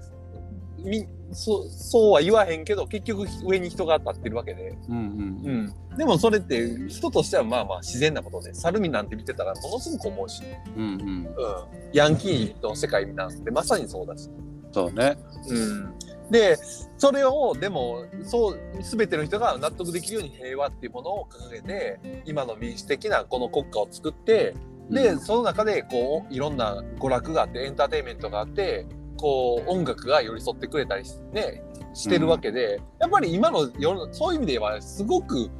[0.78, 4.76] う、み、そそうは言わへんけど、結局上に人が立ってるわけで。
[4.88, 5.96] うんうんうん。
[5.96, 10.42] でもそれって人としてはまあまあ自然なことで、猿見なんて見てたらものすごく思うし、
[10.76, 11.28] うんうんうん。
[11.92, 14.30] ヤンキーの世界なんてまさにそうだし。
[14.72, 15.16] そうね。
[15.48, 15.94] うん。
[16.30, 16.56] で、
[16.98, 24.54] それを、でも、そう、すべての人が納得できるように平和っていうものを掲げて、今の民主的なこの国家を作って、
[24.90, 31.62] で、うんその中で、こう、いろんな娯楽があって、エンターテインメントがあって、こう、音楽が寄り添ってくれたりしね、
[31.94, 35.50] してるわけで、やっぱり今の世の、そういう意味で言えば、すごく、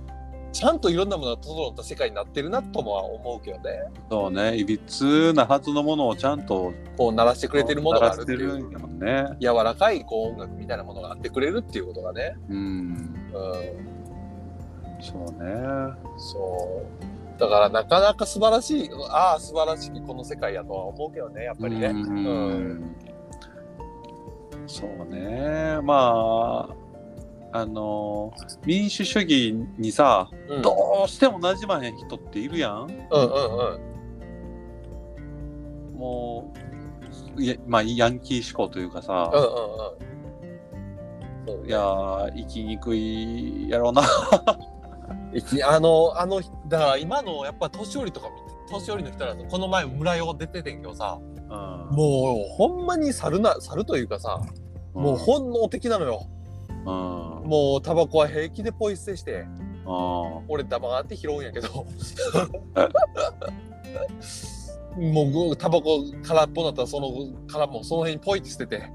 [0.52, 3.90] ちゃんといろんなものが整った世界になってるなともは思うけどね。
[4.10, 4.56] そうね。
[4.56, 9.26] いびつなはずのものをちゃんとこう、鳴らしてくれてるものがあるっていう、ね。
[9.38, 12.36] 柔らかい、こう、音楽みたいなものがあってくれるっていうことがね。
[12.48, 12.56] うん。
[12.56, 13.06] うん。
[15.00, 15.52] そうね。
[16.16, 17.05] そう。
[17.38, 21.88] だから、なかなか素晴らしい、ああ、素晴らしいこの世界やとは思うけどね、やっぱりね。
[21.88, 22.00] うんう
[22.32, 22.96] ん
[24.66, 25.78] そうね。
[25.82, 26.68] ま
[27.52, 28.32] あ、あの、
[28.64, 30.74] 民主主義にさ、うんど
[31.04, 32.82] うしても馴染まへん人っているやん。
[32.82, 32.92] うんうん
[35.92, 35.96] うん。
[35.96, 36.52] も
[37.36, 39.42] う、いやまあ、ヤンキー思考というかさ、うん
[41.54, 41.68] うんうん。
[41.68, 44.02] いやー、生きにくいやろうな。
[45.64, 48.28] あの、あの、だから今のやっぱ年寄りとか
[48.70, 51.26] 年寄りの人らとこの前村用出ててんけどさ、うん
[51.90, 54.40] もうほんまに猿な、猿というかさ、
[54.94, 56.26] もう本能的なのよ。
[56.68, 56.86] うん。
[57.48, 59.46] もうタバコは平気でポイ捨てして、
[59.86, 61.68] うん俺黙って拾うんやけど。
[64.96, 67.12] もうタバコ空っぽになったらその
[67.46, 68.90] 空もその辺にポイって捨てて、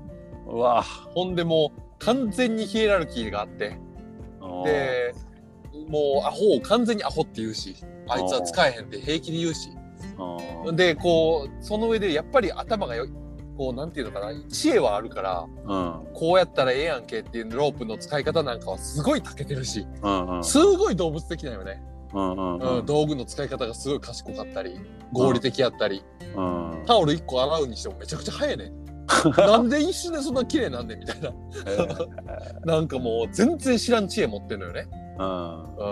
[0.48, 0.84] うわ。
[0.84, 3.78] ほんでもう完全にヒエラルキーがあって、
[4.42, 5.14] うん、で、
[5.88, 7.76] もうアホを完全にアホって言うし、
[8.08, 9.70] あいつは使えへんって平気で言うし、
[10.66, 13.08] うんで、こう、その上でやっぱり頭がよ、
[13.58, 21.82] こう、なんていうのかな、知恵はあるから、うんこうやったらええやんけっていうロープの使い方なんかはすごい長けてるし、うんうんすごい動物的だよね。
[22.14, 24.80] うんうんうん、道具の使い方がすごい賢かったり、
[25.14, 26.04] 合理的やったり、
[26.36, 28.82] うんタオル1個洗うにしてもめちゃくちゃ早いねん。
[29.36, 31.30] なんで一瞬でそんな綺麗なんねんみたいな。
[31.66, 34.88] えー なんかもう全然知らん知恵持ってんのよね。
[35.20, 35.84] うんう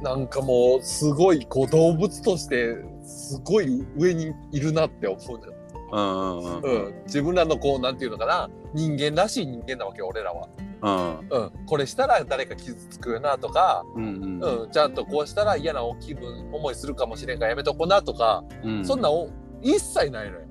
[0.00, 0.02] ん。
[0.02, 5.54] なんかもうすごいこう動物としてすごい上にいるなって思うのよ。
[5.90, 7.02] うんうんうん。
[7.06, 10.48] 自分らのこうなんていうのかな人間らしい人間なわけよ俺らは。
[10.80, 11.66] うんうん。
[11.66, 14.70] これしたら誰か傷つくよなとか、うんうん。
[14.70, 19.30] ちゃんとこうしたら嫌な気分思いするかもしれんからやめとこなとか、うんそんなんお
[19.62, 20.42] 一切ないのよ。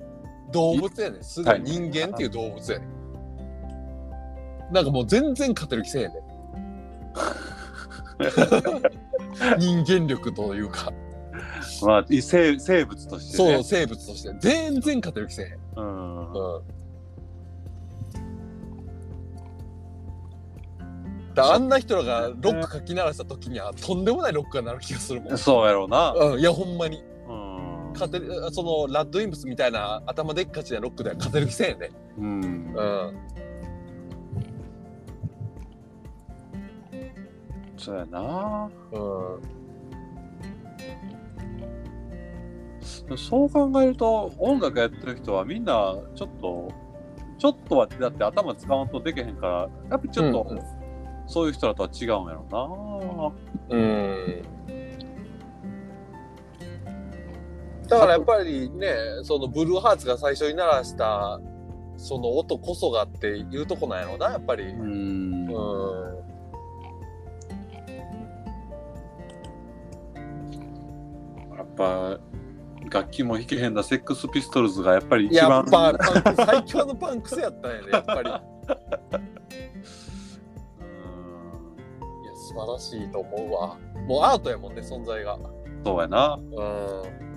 [0.52, 1.22] 動物やねん。
[1.22, 2.88] すごい人間っていう動物やねん。
[4.72, 6.22] なんかもう全然勝てる気せえへんで。
[9.58, 10.92] 人間力というか、
[11.82, 15.58] まあ異生生物としてそう、ね生物として全然勝てる気せえへん。
[15.76, 16.62] うんうん。
[21.34, 25.38] だあんな人らがロック書き鳴らした時にはとんでもないロックが鳴る気がするもん。
[25.38, 31.90] そうやろうなうん、いやほんまにうん勝てるそのラッドインプスみたいな頭でっかちなロックでは勝てる気せんね。
[32.18, 33.14] うんうん。
[37.78, 38.98] そうやなう
[43.14, 43.16] ん。
[43.16, 46.72] そう考えると音楽やってる人はみんなちょっと
[47.38, 50.78] ちょっとはだって頭使わんとできへんからやっぱりちょっと、うんうん
[51.28, 53.34] そういう人らとは違うんやろ
[53.68, 54.42] うん。
[57.86, 58.88] だからやっぱりね、
[59.22, 61.38] そのブルーハーツが最初に鳴らした
[61.98, 64.64] その音こそがっていうとこなんやろうなやっぱり。
[64.64, 66.17] ううん
[71.78, 72.18] ぱ
[72.90, 75.94] 楽器も弾けへんだセックスピストルズがやっぱり一や番っぱ
[76.46, 78.28] 最強のパンクスやったんやねやっぱり。
[78.28, 78.36] いや
[80.80, 80.84] う
[82.34, 83.76] ん素晴らしいと思うわ。
[84.06, 85.38] もうアートやもんね存在が。
[85.84, 86.38] そうやな。
[86.38, 87.27] うん。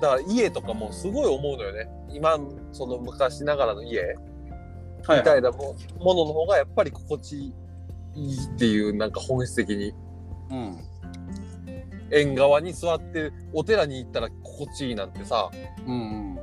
[0.00, 1.88] だから家とかもすごい思うのよね。
[2.10, 2.38] 今
[2.72, 4.14] その昔ながらの家。
[5.06, 7.54] はみたいなもものの方がやっぱり心地
[8.14, 9.94] いいっていうなんか本質的に。
[10.50, 10.84] うん。
[12.10, 15.50] 縁側に座ってお寺に行ったら心地いいなんてさ、
[15.86, 16.38] うん。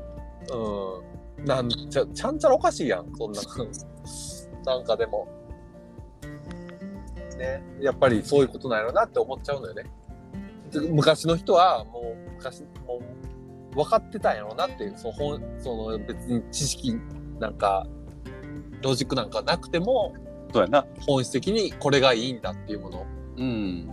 [1.37, 3.11] うん、なんちゃちゃんちゃらおかしいやん。
[3.15, 3.41] そんな。
[4.65, 5.27] なんかでも。
[7.37, 7.61] ね。
[7.81, 9.83] やっぱりそういうことなんやろなって思っちゃうのよね。
[10.71, 13.24] で昔の人はもう昔もう
[13.75, 16.97] 分かってたんやろなっていうその本その別に知識
[17.39, 17.85] なんか
[18.81, 20.15] ロジックなんかなくても
[20.55, 20.85] そうやな。
[21.05, 23.05] 本質的にこれがいいんだっていうもの、
[23.35, 23.43] うん。
[23.43, 23.87] うん、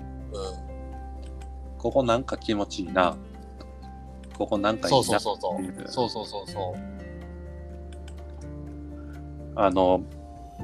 [1.76, 3.16] ここなんか気持ちいいな。
[4.38, 5.02] ここなんかいいな。
[5.02, 5.88] そうそうそうそう。
[5.88, 6.92] そうそうそうそう。
[9.56, 10.04] あの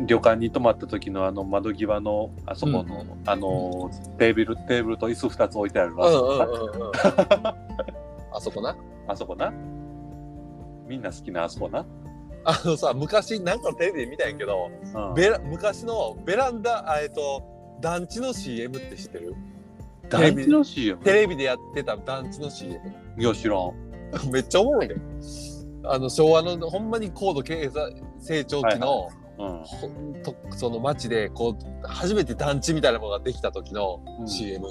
[0.07, 6.93] 旅館に泊まった時のあの窓際のあそこの、あのテーブルテーブルと椅子2つ置いてあるあそこな、うんうんうんうん。
[8.33, 8.77] あそこな
[9.09, 9.53] あそこな？
[10.87, 11.85] みんな好きなあそこな、
[12.45, 17.43] あのさ昔なんかテレビで見たんやけどうん、ベラ昔のベランダあえっと
[17.81, 19.35] 団地の CM って知ってる？
[20.09, 22.81] 大事の CM テレビでやってた団地の CM
[23.19, 23.73] いや知らん。
[24.33, 24.95] めっちゃおもろいね
[25.85, 34.29] あの昭和のほんまに高度経済成長期の、うんほんとその街でこう初めて団地みたいなものができた時のうん。
[34.29, 34.67] CM、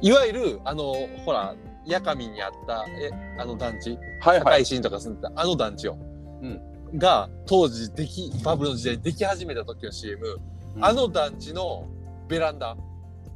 [0.00, 0.94] いわゆるあの
[1.24, 3.98] ほら八神にあったえあの団地？
[4.20, 4.64] はいはい。
[4.64, 5.98] とか住んでたあの団地よ、
[6.42, 6.60] うん。
[6.98, 10.40] が当時できバブルの時代にでき始めた時の CM、
[10.76, 10.84] うん。
[10.84, 11.88] あの団地の
[12.28, 12.76] ベランダ。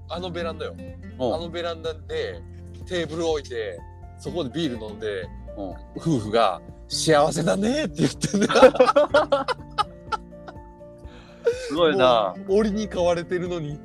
[0.09, 0.77] あのベランダよ。
[0.79, 0.83] う
[1.31, 1.35] ん。
[1.35, 2.41] あのベランダで
[2.87, 3.79] テーブル置いて
[4.19, 5.23] そこでビール飲んで
[5.57, 5.71] うん。
[5.97, 8.47] 夫婦が「幸せだね」って言ってね
[11.69, 12.35] すごいな。
[12.49, 13.79] 檻に飼われてるのに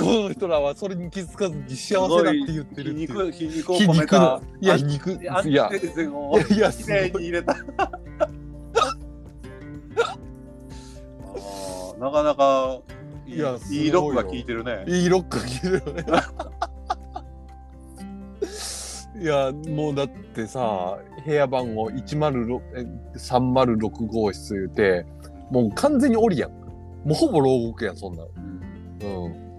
[0.00, 2.94] この人らはそれに気づかずに幸せだって言って皮るっていう。
[3.30, 5.42] 肉皮肉を皮肉のいや皮肉いや。
[5.44, 5.74] いやい
[6.58, 7.12] やきれい。
[7.12, 7.54] に入れた
[11.98, 12.78] なかなか
[13.26, 13.58] いいいやいよ。
[13.70, 14.84] いいロックが効いてるね。
[14.88, 16.04] いいロック着るよね。
[19.20, 22.86] いやもうだってさ部屋番号106え
[23.18, 25.04] 306号室言うて
[25.50, 26.50] もう完全に檻やん。
[26.50, 26.56] も
[27.10, 28.28] うほぼ牢獄やんそんなの。
[29.24, 29.49] うん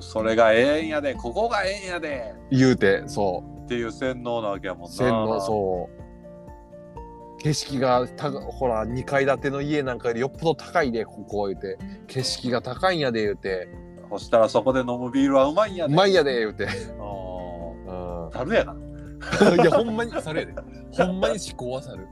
[0.00, 2.34] それがええんやでここがええんやで。
[2.50, 4.86] 言うてそっていう洗脳なわけやもんな。
[4.88, 7.38] う線のそう。
[7.42, 11.78] 景色がたほら2階建ての家なんかよりよっぽど高いでここ言うて。
[12.06, 13.68] 景色が高いんやで言うて。
[14.10, 15.94] そしたらそこで飲むビールはうまいんやで。
[15.94, 18.28] うまいやで言うて、あうん。
[18.28, 18.74] ー樽やな。
[19.54, 20.54] いや、ほんまに、猿やで。
[20.92, 22.06] ほんまに思考は猿。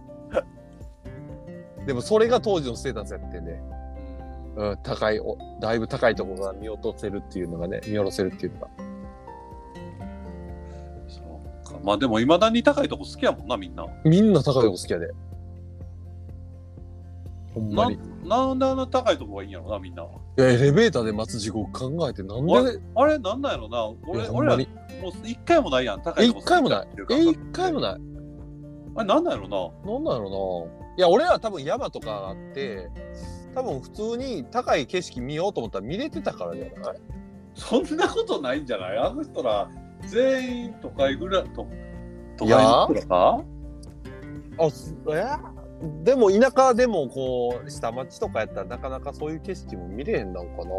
[1.87, 3.59] でも、それが当時のステータスやってんで、
[4.59, 8.69] うん、高い、おだいぶ高いところが見落とせるっていうのがね、見下ろせるっていうのが。
[11.07, 15.13] そうかまあでもいまだに高いとこ好きやもんなみんなみんな高いとこ好きやで。
[17.55, 17.95] ほんまなに。
[17.95, 17.99] い
[18.29, 20.05] なんであんな高いとこがいいんやろなみんな
[20.37, 24.67] や、エレベーターで待つ時刻考えて、なんで、あれなんなんやろな俺俺らもう
[25.25, 26.89] 一回もないやん高え、いとこ一回もない。
[27.11, 28.03] え、一回もないない。
[28.97, 29.49] あれなんなんやろ
[29.85, 30.79] なんなんやろな。
[30.97, 32.91] いや、俺は多分山とかがあって、
[33.59, 36.75] 多分普通に高い景色見ようと思ったら見れてたからじゃない？
[36.77, 36.95] な
[37.55, 38.99] そんなことないんじゃない？
[38.99, 39.69] あの人ら
[40.07, 41.67] 全員都会ぐらいと
[42.37, 43.45] 都会の人らか？
[44.61, 45.25] あ、すえ
[46.05, 50.71] でも田舎でもこう下町とかやったらなかなかそういう景色も見れへんなんかな。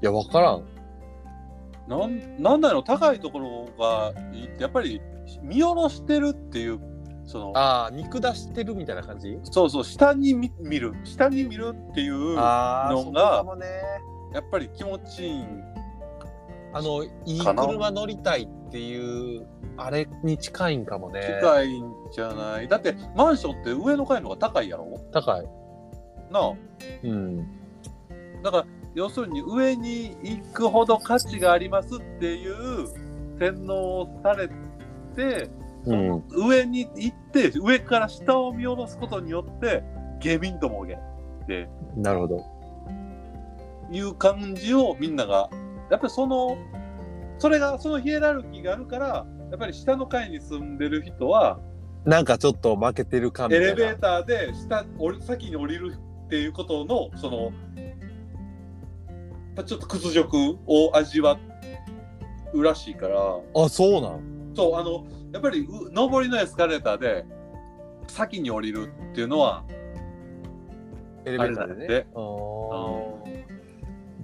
[0.00, 0.64] いや分からん。
[1.88, 2.84] なんなんだろう？
[2.84, 4.14] 高いところが
[4.58, 5.02] やっぱり
[5.42, 6.80] 見下ろしてるっていう
[7.28, 9.38] そのああ見下してるみたいな感じ？
[9.44, 10.94] そうそう下に見見る。
[11.04, 13.66] 下に見るっていうあのがね。
[14.32, 15.62] やっぱり気持ちいいん
[16.72, 21.20] あのいい車乗りたいっていうあれに近いんかもね。
[21.40, 22.68] 近いんじゃない？
[22.68, 24.98] だってマンションって上の階の方が高いやろ？
[25.12, 25.46] 高い。
[26.30, 26.52] なあ。
[27.02, 27.46] うん。
[28.42, 32.88] だから要するに上に行くほど価値がありますっていう
[33.38, 34.48] 洗脳をされ
[35.14, 35.50] て、
[35.88, 39.82] うん上に行って上から下を見下ろすことによって
[40.20, 40.98] 下民ともげ
[41.46, 42.44] てなるほど。
[43.90, 45.48] いう感じをみんなが
[45.90, 46.58] やっぱりその
[47.38, 51.58] それがそのヒエラルキーがあるからやっぱり下の階に住んでる人は
[52.04, 53.60] なんかちょっと負けてる感みエ。
[53.60, 54.84] レベーターで下
[55.20, 55.94] 先に降りる
[56.26, 57.50] っていうことのその
[59.64, 60.36] ちょっと屈辱
[60.66, 61.38] を味わ
[62.52, 63.18] うらしいから
[63.54, 64.52] あ、そうなん？
[64.54, 67.26] そうあのやっぱりう上りのエスカレーターで
[68.06, 69.64] 先に降りるっていうのは
[71.24, 72.06] エレベーターでね。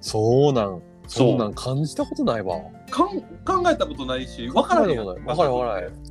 [0.01, 0.83] そうなん。
[1.07, 2.57] そうなん感じたことないわ。
[2.91, 6.03] かん考えたことないし分からへんやんわからんわからへん。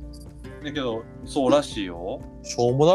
[0.62, 2.86] だけどそうらしいよしょうも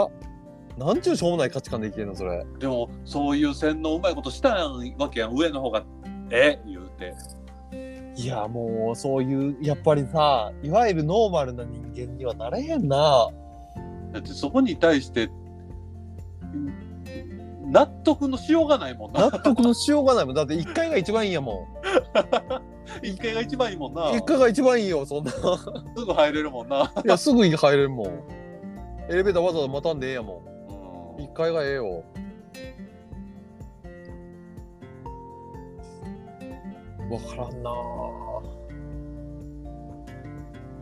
[0.78, 0.86] な。
[0.86, 2.46] なんちゅうしょうもない価値観で生きてんの、それ。
[2.58, 4.56] でもそういう洗脳うまいことした
[4.98, 5.84] わけやん上の方が
[6.32, 6.62] え？
[6.66, 7.14] 言うて
[8.22, 13.30] いや、もう、そういう、やっぱりさ、いわゆるノーマルな人間にはなれへんな。
[14.12, 15.30] だってそこに対して
[17.68, 20.36] 納得のしようがないもんな納得のしようがないもん。
[20.36, 21.68] だって1階が一番いいんやも
[23.04, 24.10] 一階が一番いいもんな。
[24.10, 24.14] ん。
[24.16, 25.32] 1階が一番いいよ、そんな。
[25.32, 25.34] い
[25.96, 26.92] すぐ入れるもんな。
[27.06, 28.08] や、すぐ入れるもん。
[29.10, 30.38] エレベーターわざわざ待たんでええやもん。
[30.38, 32.04] うん1階がええよ。
[37.10, 37.72] わからんな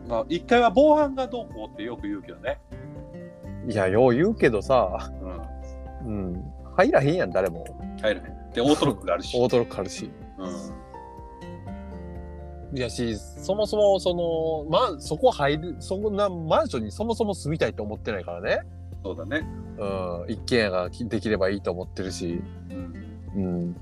[0.08, 2.58] まあ、一階は防犯がどうこうってよく言うけどね。
[3.68, 5.10] いや、よう言うけどさ、
[6.04, 6.32] うん。
[6.32, 6.44] うん。
[6.76, 7.66] 入らへんやん、誰も。
[8.00, 8.50] 入らへん。
[8.52, 9.38] で、オートロックがあるし。
[9.38, 10.10] オートロックあるし。
[10.38, 10.46] う
[12.74, 12.78] ん。
[12.78, 18.60] いやし、そもそも、その、まあ、そこ入る、そんなマンションにそもそも住みたいと思ってないからね。
[19.02, 19.46] そうだね。
[19.78, 19.84] う
[20.26, 20.32] ん。
[20.32, 22.42] 一軒家ができればいいと思ってるし、
[23.34, 23.42] うん。
[23.42, 23.76] うん。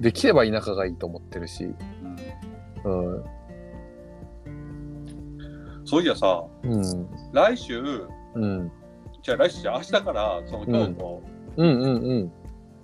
[0.00, 1.74] できれば田舎がいいと思ってるし、
[2.84, 3.24] うん、うん。
[5.84, 7.08] そういやさ、うん。
[7.32, 8.72] 来週、うん。
[9.22, 11.22] じゃあ来週じゃあ明日から、その京都、
[11.56, 12.32] うんうんうん。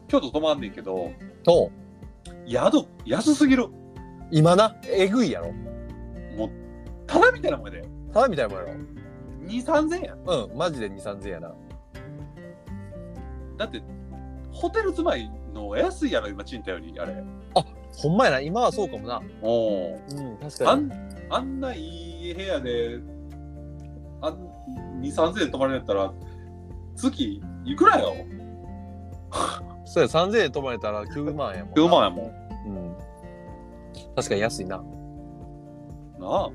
[0.08, 1.10] 京都泊まんねんけど、
[1.42, 1.70] と、
[2.46, 3.68] 宿安すぎる。
[4.30, 5.52] 今な、えぐいやろ。
[6.36, 6.50] もう、
[7.06, 7.88] ただみたいなもんやで。
[8.12, 8.74] ただみたいなもんや
[9.44, 10.24] 2、3000円やん。
[10.24, 10.48] ろ。
[10.50, 10.58] うん。
[10.58, 11.54] マジで2、3000やな。
[13.56, 13.82] だって、
[14.52, 17.24] ホテル住まいの安いやろ、今、賃貸より、あれ。
[17.96, 18.40] ほんまやな。
[18.40, 19.22] 今はそうかもな。
[19.42, 20.00] おお。
[20.10, 20.36] うん。
[20.38, 20.86] 確あかに。
[20.86, 20.92] ん
[21.30, 23.00] あんないい部屋で、
[24.20, 24.34] あん
[25.00, 26.12] 2、3000円泊まれるんやったら、
[26.94, 28.14] 月いくらよ
[29.84, 31.82] そうや、3000円泊まれたら9万やもんな。
[31.82, 32.26] ?9 万やもん。
[32.26, 32.30] う
[32.90, 32.96] ん。
[34.14, 34.76] 確かに安いな。
[34.76, 34.84] な
[36.20, 36.50] あ。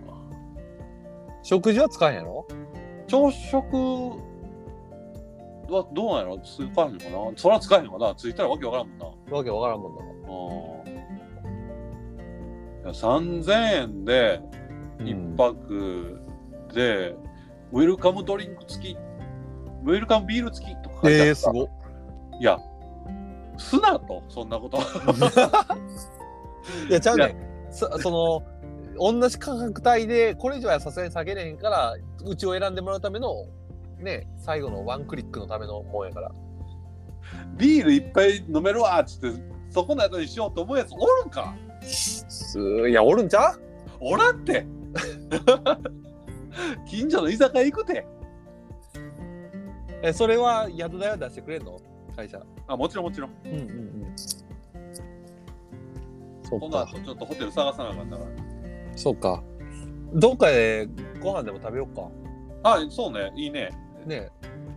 [1.44, 2.46] 食事は使えへんやろ？
[3.08, 4.18] 朝食は
[5.72, 7.38] どうなんやろ使えへんのかな？
[7.38, 8.16] そら使えへんのかな？
[8.16, 9.06] ついたらわけわからんもんな。
[9.38, 10.02] わけわからんもんな。
[10.04, 10.12] うん
[12.82, 13.52] いや3000
[13.84, 14.42] 円で
[15.00, 16.20] うん1泊
[16.74, 17.16] で、
[17.72, 18.98] ウェルカムドリンク付き、
[19.84, 21.68] ウェルカムビール付きとか書いてあったえー、すごっ。
[22.40, 22.58] いや、
[23.58, 24.78] すなと、そんなこと。
[26.90, 27.36] いや、ちゃうねん。
[27.72, 28.44] そその、
[28.98, 31.96] 同じ価格帯で、これ以上はさすがに下げれへんから、
[32.26, 33.46] うちを選んでもらうための、
[34.02, 36.32] ね、最後のワンクリックのためのもんやから。
[37.58, 41.56] ビールいっぱい飲めるわっつって、そこの後にしようと思うやつおるんか？
[41.82, 43.62] すいや、おるんちゃう？
[44.00, 44.66] おらんって
[46.88, 48.06] 近所の居酒屋行くて。
[50.04, 51.80] え、それは宿代は出してくれんの？
[52.16, 52.42] 会社。
[52.68, 53.32] あ、もちろんもちろん。
[53.46, 54.14] うんうんうん。
[56.44, 56.80] そこっか。
[56.80, 58.24] の後ちょっとホテル探さなあかんだか
[58.96, 59.44] そうか。
[60.14, 60.90] どっかで
[61.22, 62.02] ご飯でも食べようか。
[62.64, 62.74] ら。
[62.74, 63.70] あ、そうね、いいね。
[64.06, 64.30] ね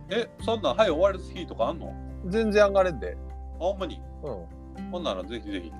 [0.09, 1.87] え、そんなん、はい、終わる日とかあんの？
[1.87, 1.91] あ、
[2.27, 3.17] 全然上がれんで。
[3.59, 4.01] ほんまに？
[4.23, 4.91] うん。
[4.91, 5.71] ほんならぜひぜひ。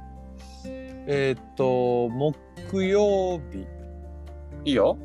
[0.65, 3.67] えーっと、木曜日。
[4.63, 4.97] いいよ。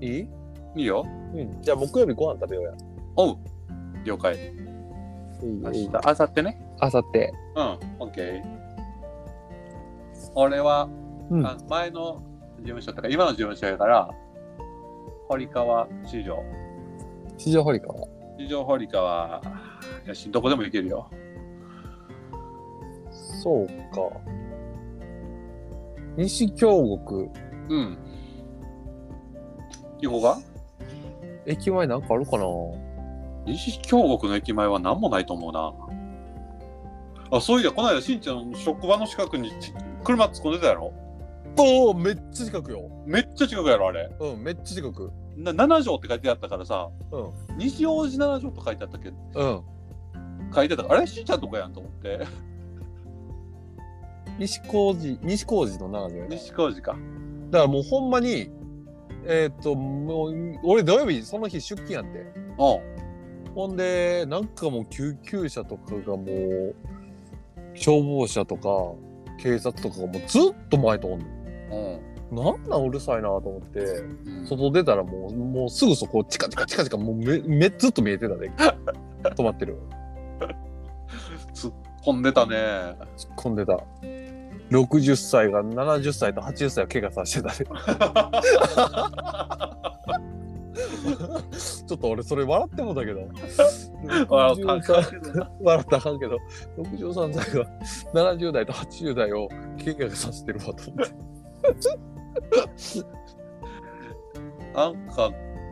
[0.00, 0.28] いい？
[0.76, 1.06] いいよ。
[1.34, 1.62] うん。
[1.62, 2.72] じゃあ木曜日ご飯食べようや。
[3.16, 3.38] おう。
[4.04, 4.34] 了解。
[4.36, 4.50] いい
[5.42, 6.76] 明日、明後日ね。
[6.80, 7.32] あさって。
[7.56, 8.42] うん、オッケー。
[10.34, 10.88] 俺は、
[11.30, 12.22] うんあ前の
[12.58, 14.10] 事務所とか、今の事務所やから、
[15.28, 16.36] 堀川市場。
[17.42, 17.94] 市場堀川。
[18.38, 19.40] 市場堀川
[20.06, 21.08] やし、どこでも行けるよ。
[23.42, 23.74] そうか。
[26.18, 27.30] 西京極。
[27.70, 27.98] うん。
[31.46, 32.44] 駅前なんかあるかな？
[33.46, 35.72] 西京極の駅前は何もないと思うな。
[37.38, 39.72] あ、そういや、この間、しんちゃんの職場の近くにち
[40.04, 40.92] 車突っ込んでたやろ？
[41.58, 42.82] おおめっちゃ近くよ。
[43.06, 44.10] めっちゃ近くやろ、あれ。
[44.20, 45.10] うん、めっちゃ近く。
[45.36, 47.18] な7条って書いてあったからさ、う
[47.54, 47.58] ん。
[47.58, 49.10] 西大路7条と書いてあったけ？
[49.10, 49.62] ど、うん。
[50.54, 52.20] 書いてたから、あれ、しんちゃんとこやんと思って。
[54.38, 56.92] 西高寺、西高寺の長野だ西小路か。
[56.92, 56.98] か
[57.52, 58.50] らもうほんまに、
[59.26, 62.20] えーっと、もう、俺土曜日その日出勤やって。
[62.20, 63.54] うん。
[63.54, 66.74] ほんで、なんかもう救急車とかがもう、
[67.74, 68.68] 消防車とか
[69.42, 71.16] 警察とかがもうずっと前通んの。
[71.16, 71.20] う
[72.06, 78.50] んなんなんうるさいなと思って、うん外出たらもう、もうすぐそこ、チカチカチカチカ、もう目、目ずっと見えてたで、
[79.22, 79.78] 止まってる。
[81.54, 81.74] 突っ
[82.04, 82.56] 込んでたね。
[83.16, 83.78] 突っ込んでた。
[84.70, 87.64] 60歳が70歳と80歳を怪我させてたで。
[91.86, 93.20] ちょっと俺それ笑ってもだけど。
[94.30, 96.38] あ63笑ったらあかんけど、
[96.78, 97.66] 63歳が
[98.14, 99.48] 70代と80代を
[99.84, 102.19] 怪我させてるわと思って。
[104.74, 105.30] なんか、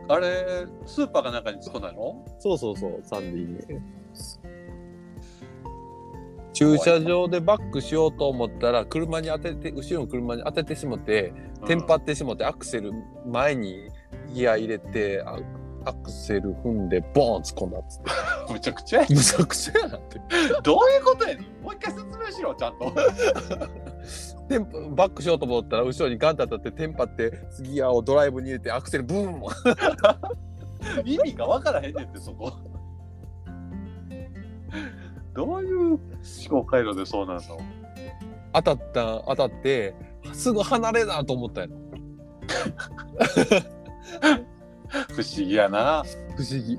[0.09, 2.25] あれ、スーパーかなんかに突っ込んだの？
[2.39, 3.81] そうそうそう、サンディに。
[6.53, 11.33] 駐車場でバックしようと思ったら、車に当てて、後ろの車に当ててしもて、
[11.67, 12.91] テンパってしもて、アクセル
[13.25, 13.89] 前に
[14.33, 15.37] ギア入れて、あ
[15.85, 18.11] アクセル踏んで、ボーン突っ込んだっつって。
[18.47, 19.07] う んむちゃくちゃや。
[19.09, 20.19] むちゃくちゃやなって。
[20.61, 22.91] どういうことやねんもう一回説明しろ、ちゃんと。
[24.47, 27.31] テンパバックしようと思ったら、後ろにガンって当たって、テンパって、
[27.61, 29.43] ギアをドライブに入れて、アクセルブーン
[31.05, 32.51] 意味がわからへんねんって、そこ。
[35.33, 35.99] どういう思
[36.49, 37.41] 考回路でそうなの？
[38.53, 39.93] 当たった、当たって、
[40.33, 41.75] すぐ離れなと思ったやろ。
[45.09, 46.03] 不思議やな。
[46.35, 46.77] 不思議。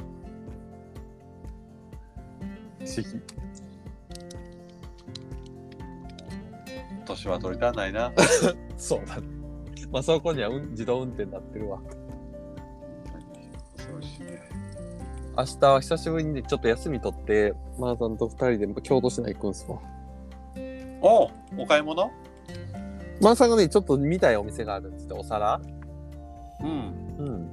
[2.81, 3.40] 不思議。
[7.05, 8.13] 年は取りたないな。
[8.77, 9.23] そうだね。
[9.91, 11.81] まあそこには、うん、自動運転になってるわ。
[13.77, 14.41] そうしね。
[15.37, 19.79] 明日は久しぶりにちょっと休み取って、マーさんと二人で京都市内行くんすわ。
[21.03, 22.11] おうお買い物？
[23.21, 25.61] マーさんがね、ちょっと見たいお店があるっつって、お皿
[26.63, 26.69] うん。
[27.19, 27.51] うん。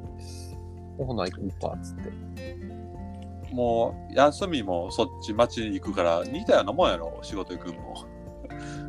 [0.97, 3.53] おほな行くか、つって。
[3.53, 8.05] もう、休みもそっち町に行くから、似たようなもんやろ、仕事行くんも。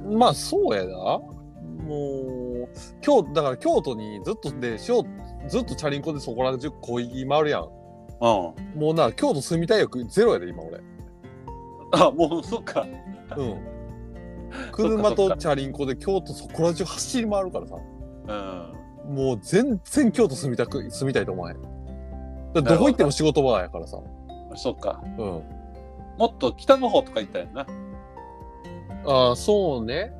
[0.08, 0.88] まあそうやな。
[0.92, 2.68] もう、
[3.00, 7.62] 京だから京都にずっとで、しようずっとチャリンコでそこら中小行き回るやん。
[7.62, 7.68] うん。
[8.20, 8.54] も
[8.90, 10.80] うな、京都住みたい欲ゼロやで、今俺。
[11.92, 12.86] あ、もう、そっか。
[13.36, 13.78] うん。
[14.72, 17.76] 車とチャリンコで京都そこら中走り回るからさ。
[19.06, 19.14] うん。
[19.14, 21.62] もう全然京都住みたく、住みたいと思わへん。
[22.52, 23.98] どこ行っても仕事場やからさ。
[24.56, 25.02] そっか。
[25.04, 25.42] うん。
[26.18, 27.66] もっと北の方とか行ったやんな。
[29.06, 30.12] ああ、そうね。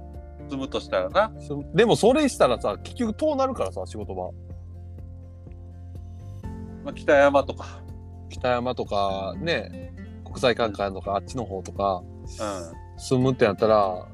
[0.49, 1.33] 住むとしたらな。
[1.41, 4.31] そでもそれしたらさ、結局遠なるからさ、仕事場。
[6.85, 7.83] まあ、北山とか。
[8.31, 9.93] 北山とか、ね、
[10.25, 12.03] 国際会館とか、あっちの方とか、
[12.97, 14.07] う住むってなったら、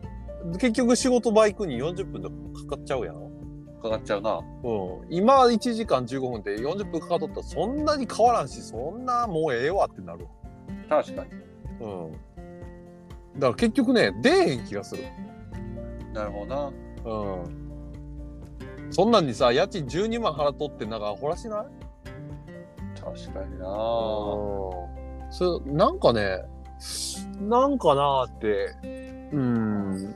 [0.58, 2.36] 結局仕事場行くに40分とか
[2.68, 3.16] かかっちゃうやん。
[3.16, 3.34] ん。
[3.82, 4.38] かかっちゃうな。
[4.38, 5.06] うん。
[5.10, 10.26] 今1時間15分で40分かかっとったらそんなに変わらんし、そんなもうええわってなる。
[10.88, 11.30] 確かに。
[11.80, 12.12] うん。
[13.34, 15.04] だから結局ね、出えへん気がする。
[16.12, 16.72] なるほどな。
[17.04, 17.14] う
[17.48, 17.64] ん。
[18.90, 21.66] そんなんにさ、家賃12万払っとってなんかアホらしない？
[23.00, 23.66] 確かにな。
[23.66, 25.32] うん。
[25.32, 26.42] それ、なんかね、
[27.40, 28.76] なんかなーって、
[29.32, 30.14] うん。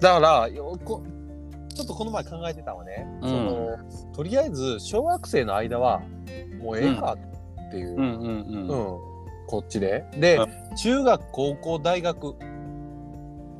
[0.00, 1.02] だから、よこ
[1.74, 3.06] ちょっとこの前考えてたわね。
[3.22, 3.78] うんその、
[4.14, 6.00] とりあえず、小学生の間は、
[6.62, 7.16] もうええか
[7.68, 7.96] っていう。
[9.44, 9.60] うんうんうん。
[9.60, 10.04] うん、こっちで。
[10.18, 12.34] でう、中学、高校、大学。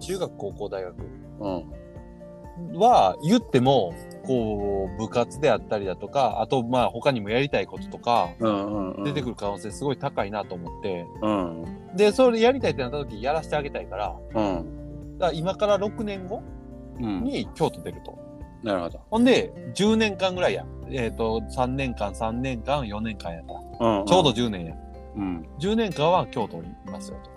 [0.01, 0.95] 中学、高校、大学
[1.41, 1.65] うん。
[2.75, 3.95] は言っても、
[4.27, 9.05] こう、部活であったりだとか、あと、まあ、他にもやりたいこととか、うんうんうん。
[9.05, 11.97] 出てくる可能性すごい高いなと思って、うん。
[11.97, 15.19] で、それやりたいってなった時、やらせてあげたいから、うん。
[15.19, 16.43] だから今から6年後
[17.01, 17.25] うん。
[17.25, 18.17] に京都出ると。
[18.63, 19.01] なるほど。
[19.11, 20.65] ほんで、10年間ぐらいや。
[20.91, 24.01] えっ、と、3年間、3年間、4年間やから。
[24.01, 24.07] うん。
[24.07, 24.75] ちょうど10年や。
[25.17, 25.49] うん。
[25.59, 27.31] 10年間は京都にいますよと。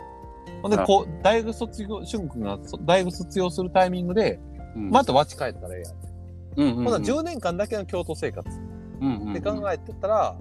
[0.61, 4.39] ほんで、はいこう、大学卒業、俊君がそ大学卒業するタイミングで、
[4.75, 4.89] うん。
[4.89, 5.93] また和地帰ったらええやん。
[6.57, 6.85] うんうんうん。
[6.85, 10.35] ほな、10年間だけの京都生活って考えてたら、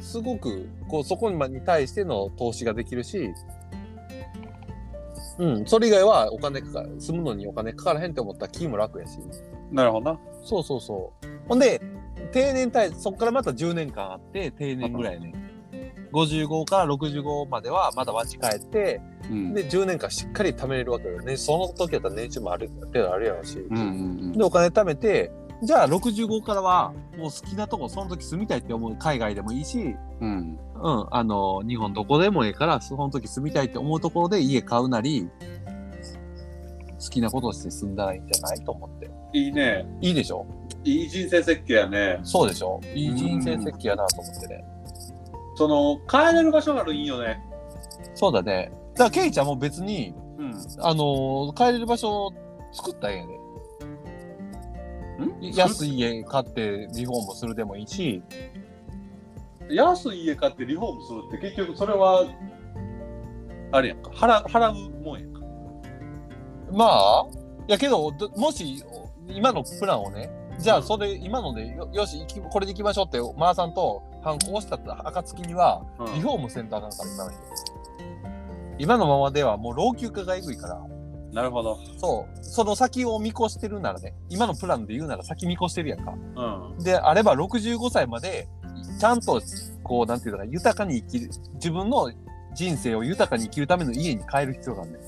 [0.00, 3.32] すごく、こう、そこに対しての投資ができるし、
[5.38, 9.18] うん、それ以外はお金かかる、住むのにお金かからへんって思ったら気も楽やし。
[9.70, 10.20] なるほどな。
[10.42, 11.48] そうそうそう。
[11.48, 11.80] ほんで、
[12.32, 15.34] 定年退、そっからまた10年間あって、定年ぐらいね。
[16.24, 19.52] 55から65まではまだ和地帰って、うん。
[19.52, 21.36] で、10年間しっかり貯めれるわけよね。
[21.36, 23.58] その時やったら年収もある程度あるやろし。
[23.58, 23.84] うんうんう
[24.28, 24.32] ん。
[24.32, 25.30] で、お金貯めて、
[25.62, 30.58] じゃあ65からは、もう好きなとこ、その時住みたいって思う海外でもいいし、うん。
[30.82, 35.28] うん、あの、日本どこでもいいから、その時住みたいって思うところで家買うなり、
[36.98, 39.10] 好きなことをして住んだらいいんじゃないと思って。
[39.32, 39.86] いいね。
[40.00, 40.46] いいでしょ？
[40.84, 42.20] いい人生設計やね。
[42.22, 42.80] そうでしょ？
[42.94, 44.64] いい人生設計やなと思ってね。
[45.56, 47.42] その、帰れる場所があるんよね。
[48.14, 48.70] そうだね。
[48.96, 50.54] からケイちゃんも別に、うん。
[50.80, 52.32] あのー帰れる場所を
[52.72, 53.34] 作ったらええんやで。
[55.48, 55.54] ん？
[55.54, 58.22] 安い家買ってリフォームするでもいいし、
[59.70, 62.26] 安い家買ってリフォームするって結局それは
[63.72, 65.40] あれやんか払払うもんやんか
[66.70, 67.24] まあ、
[67.68, 68.84] いやけど、どもし、
[69.28, 76.14] 今のプランをね、じゃあそれ、今のでよ、よし、行きこれで行きましょうって、マーさんと反抗した暁には、うん。
[76.14, 77.40] リフォームせんとあかんから、今の人。
[78.78, 80.80] 今のままではもう老朽化がえぐいから、
[81.32, 81.78] なるほど。
[81.98, 86.12] そう、その先を見越してるならね、今のプランで言うなら先見越してるやんか。
[86.12, 86.82] うん。
[86.82, 88.48] であれば65歳まで
[88.98, 89.40] ちゃんと
[89.84, 92.10] こうなんていうのか豊かに生きる自分の
[92.54, 94.98] 人生を豊かに生きるための家に帰る必要があるね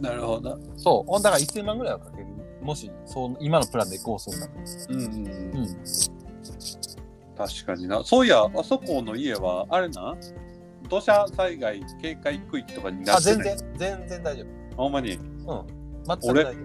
[0.00, 0.58] なるほど。
[0.76, 1.10] そう。
[1.10, 2.26] ほんだから1000万ぐらいはかける。
[2.62, 4.52] もしそう今のプランでこうするなら。
[4.88, 5.76] うんうん、ううんん、
[7.46, 8.02] 確かにな。
[8.04, 10.14] そういやあそこの家はあれな？
[10.88, 13.44] 土砂災害警戒区域とかになあってない？
[13.44, 14.44] 全然全然大丈
[14.76, 15.18] ほんまに？
[15.46, 15.66] 夫
[16.06, 16.60] 全く俺大丈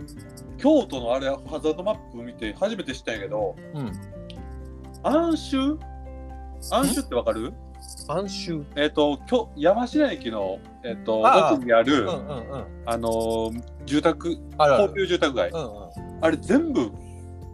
[0.57, 3.91] 京都のあれハザードマップ見て初めて知ったんやけど夫うん。
[5.03, 5.77] 安州？
[6.71, 7.53] 安州ってわかる？
[8.07, 8.63] 安州。
[8.75, 11.53] えっ、ときょ山科駅の、えっとああ。
[11.53, 12.65] 奥にあるうんうんうん。
[12.85, 14.93] あのー住宅高あるある。
[14.95, 15.89] 級住宅街、うんうん。
[16.21, 16.91] あれ全部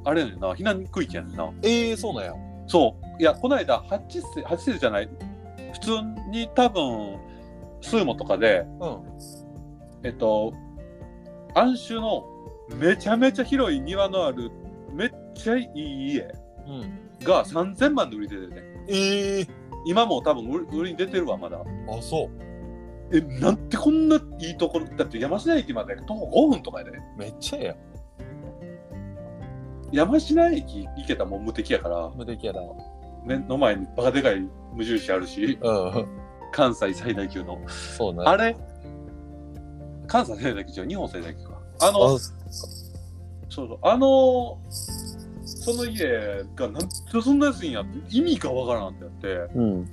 [0.06, 0.54] あれやねんな。
[0.54, 1.52] 避難区域やねんな。
[1.62, 2.34] ええー、そうなんや。
[2.68, 5.10] そういやこの間8世8世じゃない。
[5.74, 5.90] 普通
[6.32, 7.18] に多分
[7.82, 9.00] スーモとかでうん。
[10.04, 10.54] えっと
[11.56, 12.26] 安州の
[12.76, 14.52] めちゃめちゃ広い庭のある
[14.92, 17.00] めっちゃいい家うん。
[17.24, 19.42] が3000万で売り出てるねええ。
[19.42, 19.48] ー、
[19.86, 21.58] 今も多分売り売りに出てるわまだ。
[21.60, 22.30] あそう。
[23.16, 26.92] えなんてこんないいところだって山科駅まで徒歩5分とかやで。
[27.18, 27.78] めっちゃええやん。
[29.92, 32.10] 山科駅行けたらもう無敵やから。
[32.16, 32.62] 無敵やな
[33.26, 36.08] 目の前にバカでかい無印あるしうん。
[36.52, 37.60] 関西最大級の。
[37.68, 38.56] そうあれ？
[40.08, 41.62] 関西最大級じゃ日本最大級か。
[41.82, 42.20] あのあそう
[43.50, 43.80] そう。
[43.82, 44.60] あの
[45.44, 46.90] その家がなんで
[47.22, 49.54] そんな安いんやって意味がわからんってなって。
[49.56, 49.88] うん。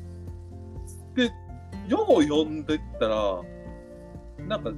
[1.88, 3.40] よう読んでったら
[4.46, 4.70] なんか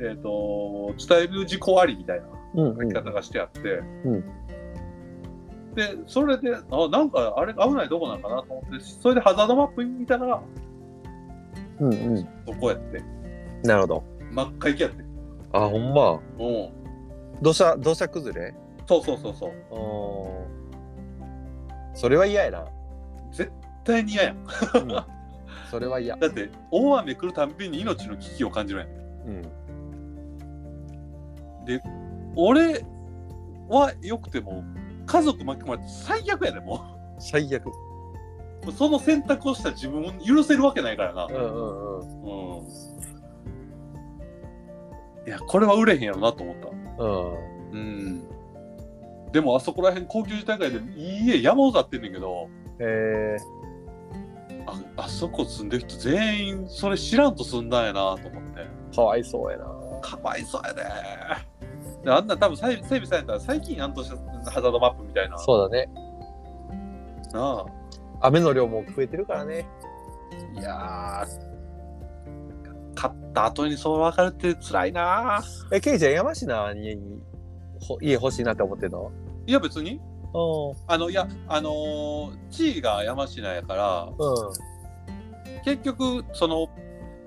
[0.00, 2.26] えっ、と伝える事故ありみたいな
[2.62, 4.24] うん書き方がしてあって、ん
[5.74, 10.42] でそれであなんかあれ危ないとこなんかなと思ってそれでハザードマップ見たら
[11.80, 12.28] うんうん。
[12.46, 13.02] そこやって。
[13.64, 14.04] なるほど。
[14.30, 15.04] 真っ赤行きやって。
[15.52, 16.12] あほんま？
[16.12, 16.70] うん。
[17.40, 18.54] 土砂土砂崩れ？
[18.86, 19.50] そうそうそうそう。
[19.50, 20.52] うん
[21.94, 22.64] それは嫌やな、
[23.32, 23.52] 絶
[23.84, 24.36] 対に嫌やん。
[25.70, 26.16] それは嫌。
[26.16, 28.88] だって大雨来るたんびに命の危機を感じるやん。
[28.88, 29.42] うん。
[32.34, 32.82] 俺
[33.68, 34.64] はよくても
[35.12, 36.82] 家族巻き込まれて最悪やでも
[37.18, 37.66] 最悪。
[38.66, 41.26] うその選択をした自分を許せるわけないからな。
[41.26, 42.58] うんうんうん。
[42.58, 42.66] うん。
[45.26, 46.68] いやこれは売れへんやろなと思った。
[47.04, 47.72] うん。
[47.72, 48.22] うん。
[49.32, 52.48] でもあそこら辺高級住宅街でいい家山ほどあってんねんけど。
[52.78, 53.36] え
[54.66, 58.60] ああそこ住んでる人全員それ知らんと住んだんやなと思って。
[58.92, 59.64] ー、かわいそうやな。
[60.00, 61.51] かわいそうやでで
[62.06, 65.38] あんな多分整整備されたら最近やんとしたハザードマップみたいな。
[65.38, 65.88] そうだね。
[67.32, 67.64] な
[68.20, 68.26] あ。
[68.26, 69.66] 雨の量も増えてるからね。
[70.58, 71.52] いやー。
[72.94, 75.42] 買った後にそう分かるって辛いな
[75.72, 76.96] えケイちゃん山科に
[77.80, 79.10] ほ家欲しいなって思ってんの？
[79.46, 80.00] いや別に。
[80.34, 85.62] うあのいやあのー地位が山科やからんうん。
[85.64, 86.68] 結局その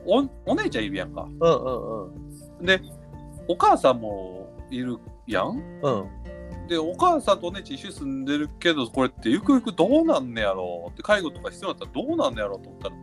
[0.06, 1.24] おお姉ちゃんいるやんか。
[1.24, 2.06] うんうん
[2.60, 2.66] うん。
[2.66, 2.80] で
[3.48, 4.45] お母さんも
[4.76, 5.62] いるやん？
[5.82, 6.68] うん。
[6.68, 12.96] でお母さんとお姉ちゃん一緒に住んでるけどこれってゆくゆくどうなんねやろうって介護とか必要だったらどうなんねやろうと思ったら。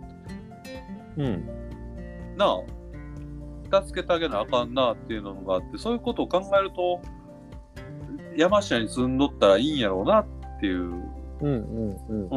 [1.18, 1.48] うん。
[2.36, 7.00] なあ助けてあげなあかんなっていうのがあってそういうことを考えると
[8.36, 10.26] 山下に住んどったらいいんやろうなっ
[10.60, 10.80] ていう。
[10.80, 12.28] うんうんうん。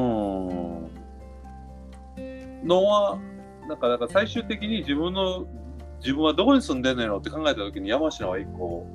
[0.84, 0.92] う
[2.22, 2.68] ん。
[2.68, 3.20] のは
[3.68, 5.46] なんかだから最終的に自分の
[6.00, 8.86] 自分はどこに住んでんねんのって考えた時に山下は一個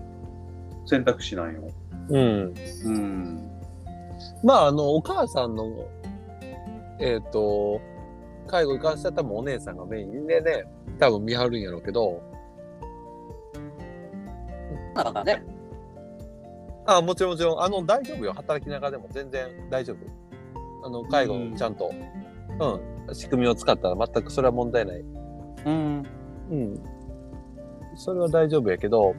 [0.86, 1.68] 選択肢なんよ。
[2.08, 2.54] うん。
[2.84, 3.50] うん。
[4.42, 5.88] まああのお母さんの
[6.98, 7.80] えっ、と
[8.46, 10.64] 介護に関しては多分お姉さんがメインでね
[10.98, 12.22] 多分見張るんやろうけど。
[14.94, 15.42] なんかね、
[16.84, 17.62] あもちろんもちろん。
[17.62, 18.32] あの大丈夫よ。
[18.32, 20.86] 働きながらでも全然大丈夫。
[20.86, 21.56] あの介護うん。
[21.56, 21.92] ちゃんと。
[22.58, 25.04] うん、仕組みを使ったら全くそれは問題ない。
[25.64, 26.06] うん。
[26.50, 26.82] うん。
[27.94, 29.14] それは大丈夫やけど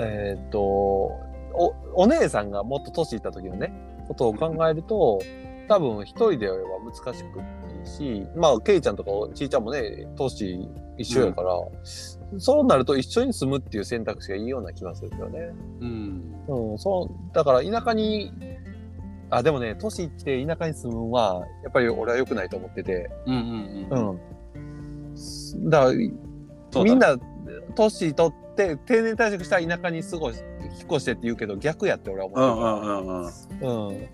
[0.00, 3.72] えっ、とおお姉さんがもっと年いった時のね
[4.08, 5.20] ことを考えると
[5.68, 7.40] 多分一人では難しく
[7.84, 10.68] し、まあ、ケイちゃんとかちいちゃんもね、年
[10.98, 11.54] 一緒やから、
[12.38, 15.52] そうなると一緒に住むっていう選択肢がいいような気がするけどね。
[15.80, 16.34] うん。
[16.48, 18.32] うん、そう、だから田舎に、
[19.30, 23.40] あ、でもね、都市行って田舎に住むのは、やっぱり俺は良くないと思ってて、うんうん
[23.90, 24.18] う
[25.54, 25.66] うん。
[25.66, 25.70] ん。
[25.70, 25.92] だか
[26.74, 27.16] ら、みんな、
[27.72, 33.30] 都市取って、定年退職したら田舎に過ごし、引っ越してって言うけど、逆やって俺は思うんってるうんうんうん。
[33.30, 33.70] から。
[33.70, 34.08] うん。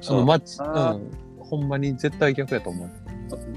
[0.00, 1.10] その街、うん。
[1.40, 2.90] ほんまに絶対逆やと思う。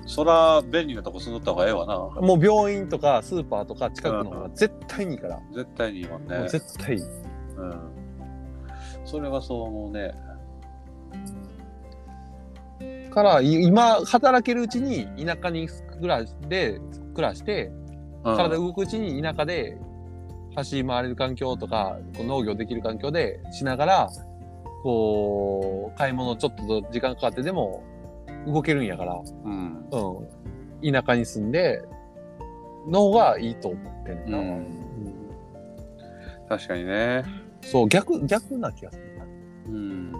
[0.06, 1.98] そら便利なとこ住んどった方がええわな。
[2.22, 5.40] もう病院とかスーパーとか近くの方が絶対にいいから。
[5.54, 6.48] 絶対にいいもんね。
[6.48, 7.02] 絶対いい。
[7.02, 7.96] うん。
[9.06, 10.14] それはそう思うね。
[13.12, 16.82] から、い今、働けるうちに田舎に暮らして、
[17.14, 17.85] 暮らして、うん
[18.26, 19.78] 体動くうちに田舎で
[20.56, 24.10] 走り回れる環境とか、こう農業できる環境でしながら、
[24.84, 27.84] こう、買い物ちょっと時間かかってでも
[28.48, 29.88] 動けるんやから、うん。
[29.92, 30.94] うん。
[30.94, 31.84] 田舎に住んで、
[32.88, 34.38] の方がいいと思ってんな。
[34.38, 34.86] うんうん
[36.48, 37.24] 確かにね。
[37.62, 39.26] そう、逆、逆な気がするな。
[39.68, 40.12] うん。
[40.12, 40.18] だ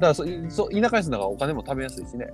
[0.00, 2.30] からそそ、田舎に住んだからお金も食べやすいしね。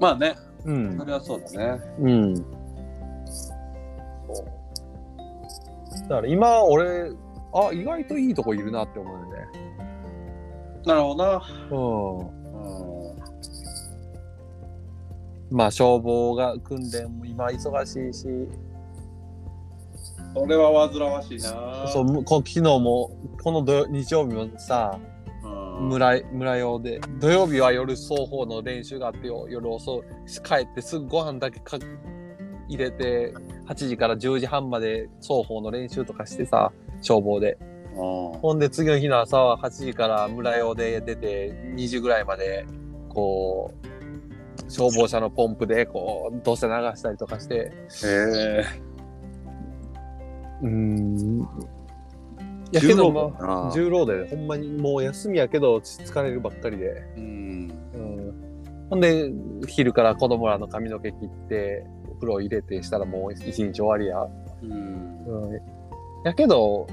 [0.00, 1.04] まあね、うんそ。
[1.04, 1.82] れはそうだね。
[2.00, 2.36] うん。
[2.36, 2.48] そう。
[6.08, 7.10] だから今、俺、
[7.52, 9.28] あ、意外といいとこいるなって思うよね。
[10.86, 11.42] なるほどな。
[11.70, 12.18] うん。
[12.18, 13.18] うん。
[15.50, 18.26] まあ、消防が訓練も今忙しいし、
[20.34, 21.88] それは煩わしいな。
[21.88, 23.10] そう、昨日も、
[23.42, 25.07] この土日曜日もさ、うん。
[25.80, 30.02] 村、村用で、土曜日は夜双方の練習があってよ、夜遅い、
[30.42, 31.78] 帰ってすぐご飯だけか
[32.68, 33.32] 入れて、
[33.66, 37.58] 8時から10時半まで双方の練習とかしてさ、消防で。
[37.60, 42.64] うんほんで次の日の朝は8時から村用で出て2時ぐらいまで
[43.08, 47.70] こう消防車のポンプでこう土砂流したりとかしてへ
[48.04, 48.64] え。
[50.62, 51.48] うーん
[52.72, 53.10] やけど
[53.72, 57.72] 重労働でほんまにもう休みやけど疲れるばっかりで、うん。
[57.94, 59.32] うん、ほんで
[59.66, 64.26] 昼から子供らの髪の毛切ってお風呂入れてしたらもう一日終わりや、
[64.62, 65.24] うん。
[65.26, 65.60] うん、
[66.24, 66.86] やけど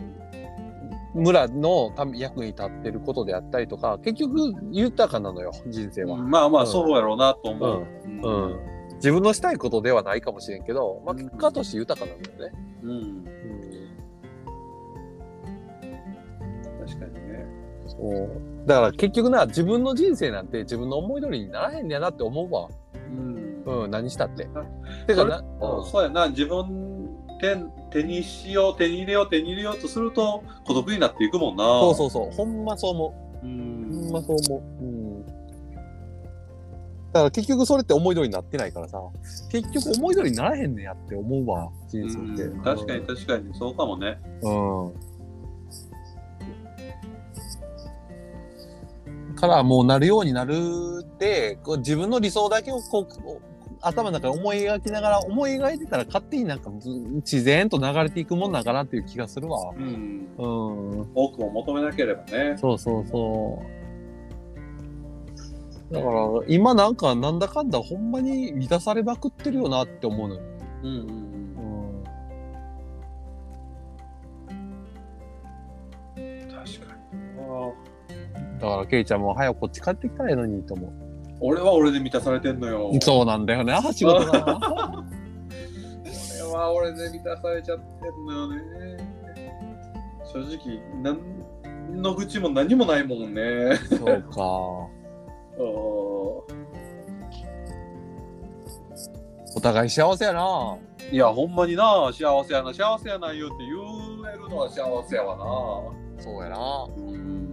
[1.14, 6.68] 村の役に立ってることであったりとか結局豊かなのよ人生は、まあまあ、うん。
[6.70, 7.88] そうやろうなと思う。
[8.06, 8.60] うん。
[8.96, 13.26] 自分のしたいことではないかもしれんけど、まあ、うん結果として豊かなんだよね、うん。
[16.88, 17.46] 確かにね。
[17.88, 18.68] そう。
[18.68, 22.70] だから結局な自分の人生なんて自分の思い通りにならへんねやなって思うわ、
[23.66, 23.84] うん。
[23.84, 24.48] うん、何したって。
[24.56, 24.64] あ
[25.08, 27.10] てかな、それそうやな、自分
[27.42, 27.58] で
[27.92, 31.64] 手にしよう、手に入れよう、手に入れようとすると孤独になっていくもんな。
[31.64, 32.36] そうそうそう。
[32.36, 33.14] ほんまそう思
[33.44, 33.46] う。
[33.46, 34.12] うほんん。
[34.12, 39.00] まそう思う、うん、だから結局それって思い通りになってないからさ。
[39.52, 42.62] 結局思い通りにならへんねやって思うわ人生って、うん。
[42.62, 44.20] 確かに確かに、そうかもね。
[44.42, 45.15] うん。
[49.48, 50.54] からもうなるようになる
[51.02, 59.72] ってこう自分の理想だけをこう頭の中で思い描きながら思い描いてたら勝手になんかず自然と流れていくもんなんかなっていう気がするわ。
[59.78, 60.28] うん。
[60.38, 61.12] うん。
[61.14, 62.58] 多くを求めなければね。
[62.58, 63.62] そうそうそ
[65.92, 65.94] う。
[65.94, 66.14] だから
[66.48, 70.42] 今なんかなんだかんだほんまに満たされまくってるよなって思うのよ。
[70.84, 71.35] うんうんうん。
[78.60, 80.92] だからケイちゃんも早くこっち帰ってきたらええのにと思う。
[81.40, 82.92] 俺は俺で満たされてんのよ。
[83.02, 83.78] そうなんだよね。
[83.94, 85.04] 仕事が。
[86.42, 88.62] 俺は俺で満たされちゃってんのよね。
[90.32, 91.20] 正直、何
[92.02, 93.76] の愚痴も何もないもんね。
[93.90, 94.42] そうか。
[99.58, 100.78] お互い幸せやな。
[101.12, 103.68] いや、ほんまにな、幸せやな、幸せやないよって言
[104.34, 105.44] えるのは幸せやわな。
[106.22, 106.88] そうやな。
[106.98, 107.45] うん。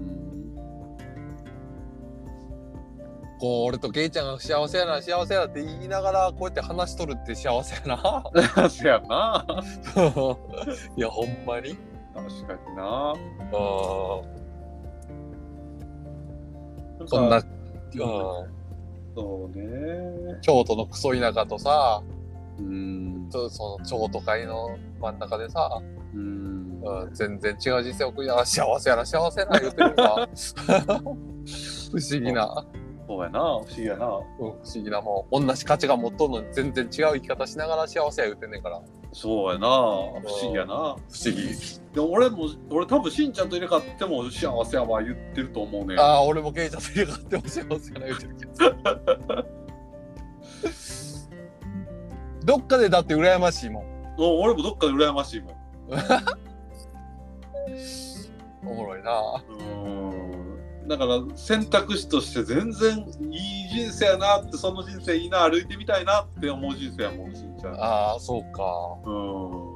[3.43, 8.23] こう、俺とケイちゃんが幸せやな、幸せやなって言いながら、こうやって話しとるって幸せやな。
[8.41, 9.45] 幸せやな。
[10.97, 11.77] いや、ほんまに。
[12.15, 13.15] 確かにな。
[17.01, 17.09] うん。
[17.09, 17.43] そんな、うん。
[17.93, 20.39] そうね。
[20.43, 22.01] 京都のクソ田舎とさ、
[22.61, 23.27] うん。
[23.29, 25.83] そその超都会の真ん中でさ、
[26.15, 26.81] うん。
[26.81, 30.29] うん、全然違う人生を送りながら幸せやな、幸せやな言ってるわ。
[31.91, 32.65] 不思議な。
[33.13, 34.07] そうやな、不思議やな。
[34.07, 35.03] うん、不思議な。
[35.03, 38.81] もう同じ価値観持っとるのに全然違う生き方しながら幸せや言うてんねんから。
[39.13, 40.75] そうやな不思議やな。
[40.75, 41.55] 不思議。
[41.93, 49.45] でも俺も俺多分しんちゃんと入れ替わっても幸せやわ言ってると思うねああ俺もケイちゃんと入れ替わっても幸せやな言うてるけど。
[52.45, 53.85] どっかでだって羨ましいもん。
[54.19, 55.55] お俺もどっかで羨ましいもん。
[58.67, 59.45] おもろいな。
[59.49, 59.63] う
[60.09, 60.12] ん
[60.89, 62.99] だから選択肢として全然
[63.31, 63.37] い
[63.67, 67.75] い人生やなってその人生いいな歩いてみたいなって思う人生やもんしんちゃん。
[67.75, 68.63] ああそうか。
[69.05, 69.11] う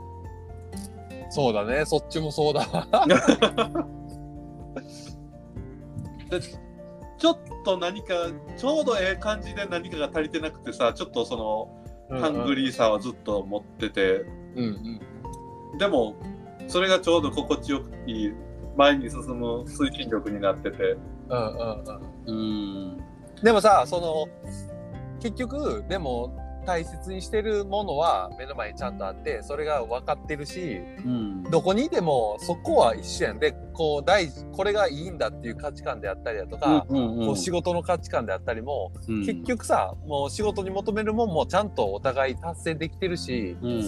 [0.02, 1.30] ん。
[1.30, 2.60] そうだねそっちもそうだ。
[2.60, 2.88] わ
[6.30, 6.40] で
[7.18, 8.14] ちょっと何か
[8.56, 11.36] ちょうどええ感じで何かが足りてなくてさちょっとそ
[12.10, 14.24] のハングリーさはずっと持ってて、
[14.56, 15.00] うん
[15.72, 15.78] うん。
[15.78, 16.16] でも
[16.68, 18.32] それがちょうど心地よくいい
[18.76, 20.96] 前に進む推進力になってて。
[21.28, 21.84] うんうん
[22.26, 22.34] うん。
[22.34, 22.96] うん。
[23.42, 24.26] でもさその
[25.20, 26.34] 結局でも
[26.66, 31.42] 大切にしてるものは目の前にちゃんとあってそれが分かってるしうん。
[31.44, 39.24] どこにいてもそこは一緒やんでこう大事これがいいんだっていう価値観であったりだとか、うんこう仕事の価値観であったりも、うん。
[39.24, 43.82] 結局さもう仕事に求めるもんもちゃんとお互い達成できてるし、うん。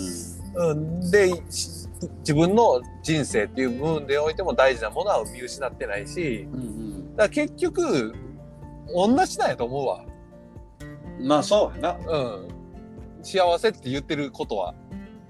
[0.54, 1.88] うん、でし
[2.20, 8.14] 自分の人生っていう部分でおいても大事なものは見失ってないしうんだから結局
[8.94, 10.02] 同じなんやと思うわ。
[10.02, 10.18] うん
[11.20, 12.12] まあそうやな。
[12.12, 12.48] うん、
[13.22, 14.74] 幸せって言ってることは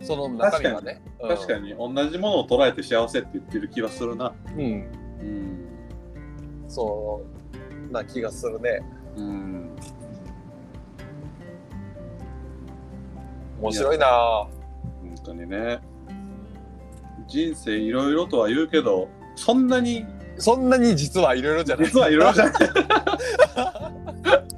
[0.03, 1.03] その中身はね。
[1.21, 1.75] 確かに。
[1.75, 4.33] 同じものを捉えて幸せって言ってる気はするな。
[4.55, 4.91] に、うん、
[5.21, 5.69] うん。
[6.69, 7.23] そ
[7.91, 8.81] うな気がするね。
[9.17, 9.77] うん。
[13.61, 14.07] 面白いな。
[14.07, 14.51] 本
[15.25, 15.81] 当にね。
[17.27, 20.07] 人生いろいろとは言うけどそんなに
[20.39, 21.87] そんなに実はいろいろじゃない。
[21.87, 22.55] 実はいろいろじゃない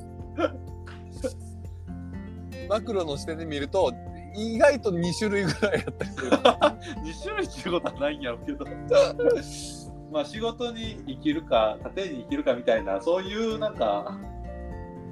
[2.71, 3.93] マクロの視点で見ると
[4.33, 6.31] 意外と2種類ぐらいやったりする。
[6.31, 8.65] 2種類っていうことはないんやろうけど。
[10.13, 14.17] まあ仕事に生きるか家庭に生きるかみたいなそういうなんか。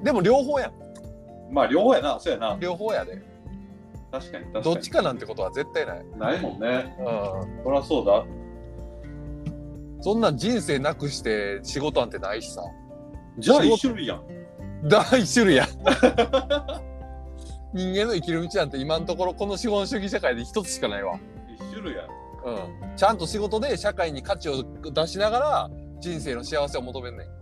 [0.04, 0.72] でも両方やん。
[1.50, 2.56] まあ両方やなそうやな。
[2.60, 3.20] 両方やで。
[4.12, 4.64] 確かに確かに。
[4.64, 6.96] どっちかなんてことは絶対ない、ないもんね。
[7.00, 8.20] うそりゃそうだ。
[8.20, 8.26] ん、
[10.00, 12.62] そんなん人生なくして仕事なんてないしさ。
[13.36, 14.22] じゃあ一種類やん。
[14.84, 15.66] 第一種類や
[17.74, 21.18] 人間の生きる道なんて今のところこの資本主義社会で一つしかないわ。
[21.54, 22.08] 一種類やん
[22.44, 22.50] う
[22.92, 25.70] ん、ちゃんと仕事で社会に価値を出しながら
[26.00, 27.38] 人生の幸せを求めんねん。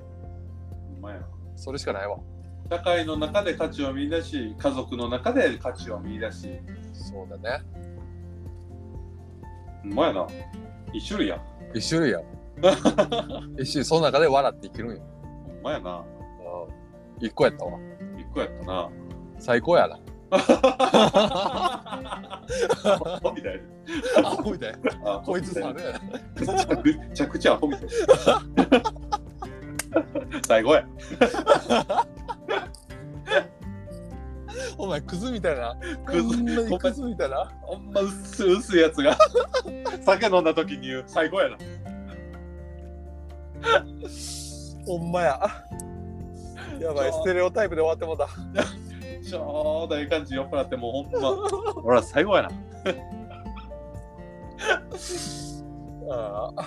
[1.56, 2.18] それしかないわ。
[2.70, 6.60] 社会の中で価値を見出し家族の中で価値を見出し。
[6.92, 7.64] そうだね。
[9.82, 10.26] ほんまやな。
[10.92, 11.36] 一種類や。
[11.36, 11.40] ん
[11.74, 12.20] 一種類や。
[13.58, 15.02] 一種類その中で笑って生きるんや、
[15.46, 16.04] ほんまやな。
[17.18, 17.78] うん、一個やったわ。
[18.18, 18.90] 一個やったな。
[19.38, 19.96] 最高やな。
[19.96, 19.98] ア
[23.22, 23.60] ホみたい
[24.18, 27.88] アホみたいあこいつさめねちゃくちゃアホみたい
[30.46, 30.84] 最後や
[34.78, 39.16] お前クズみたいなクズほんまにクズみたいなほんま薄い薄いやつが
[40.04, 41.56] 酒飲んだ時に言う最後やな
[44.86, 45.40] ほんまや
[46.80, 48.28] やばいステレオタイプで終わってもうた。
[49.28, 51.36] ちょうどいい感じ酔っ払ってもうほんま。
[51.82, 52.50] 俺ら最後やな。
[56.08, 56.64] ああ。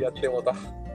[0.00, 0.54] やってもうた。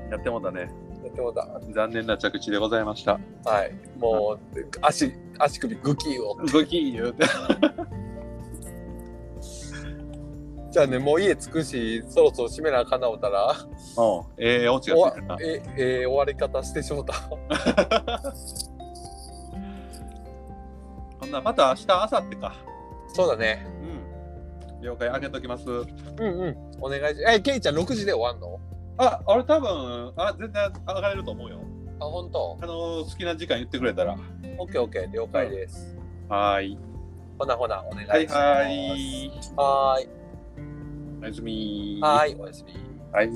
[0.09, 0.61] やってもうたね。
[1.03, 1.45] やってもうた。
[1.71, 3.19] 残念な着地でございました。
[3.43, 3.75] はい。
[3.99, 4.39] もう
[4.81, 6.37] 足足首グキーを。
[6.45, 7.25] 動き言うて
[10.73, 13.51] じゃあねもう家着くしそろそろ閉めなあかんな思ったら。
[13.51, 13.63] うん。
[14.43, 15.37] ええオチおわがついてるな
[15.77, 17.13] ええ終わり方してしもうた。
[17.13, 17.37] ほ
[21.27, 22.55] んならまた明日明後日か。
[23.13, 23.67] そうだね。
[24.79, 24.81] うん。
[24.81, 25.69] 了解あげときます。
[25.69, 25.85] うん
[26.19, 26.57] うん。
[26.81, 28.59] お願いしえケイちゃん6時で終わんの？
[28.97, 31.59] あ俺多分あ全然上がれると思うよ。
[31.99, 32.57] あ本当？
[32.63, 34.17] あの好きな時間言ってくれたら。
[34.57, 35.11] オッケーオッケー。
[35.11, 35.95] 了解です、
[36.27, 36.79] はーい。
[37.37, 38.35] ほなほなお願いしはいます。
[38.35, 40.22] はいはーい
[41.23, 41.99] おやすみ。
[42.01, 42.73] はーいおやすみ。
[43.13, 43.29] はい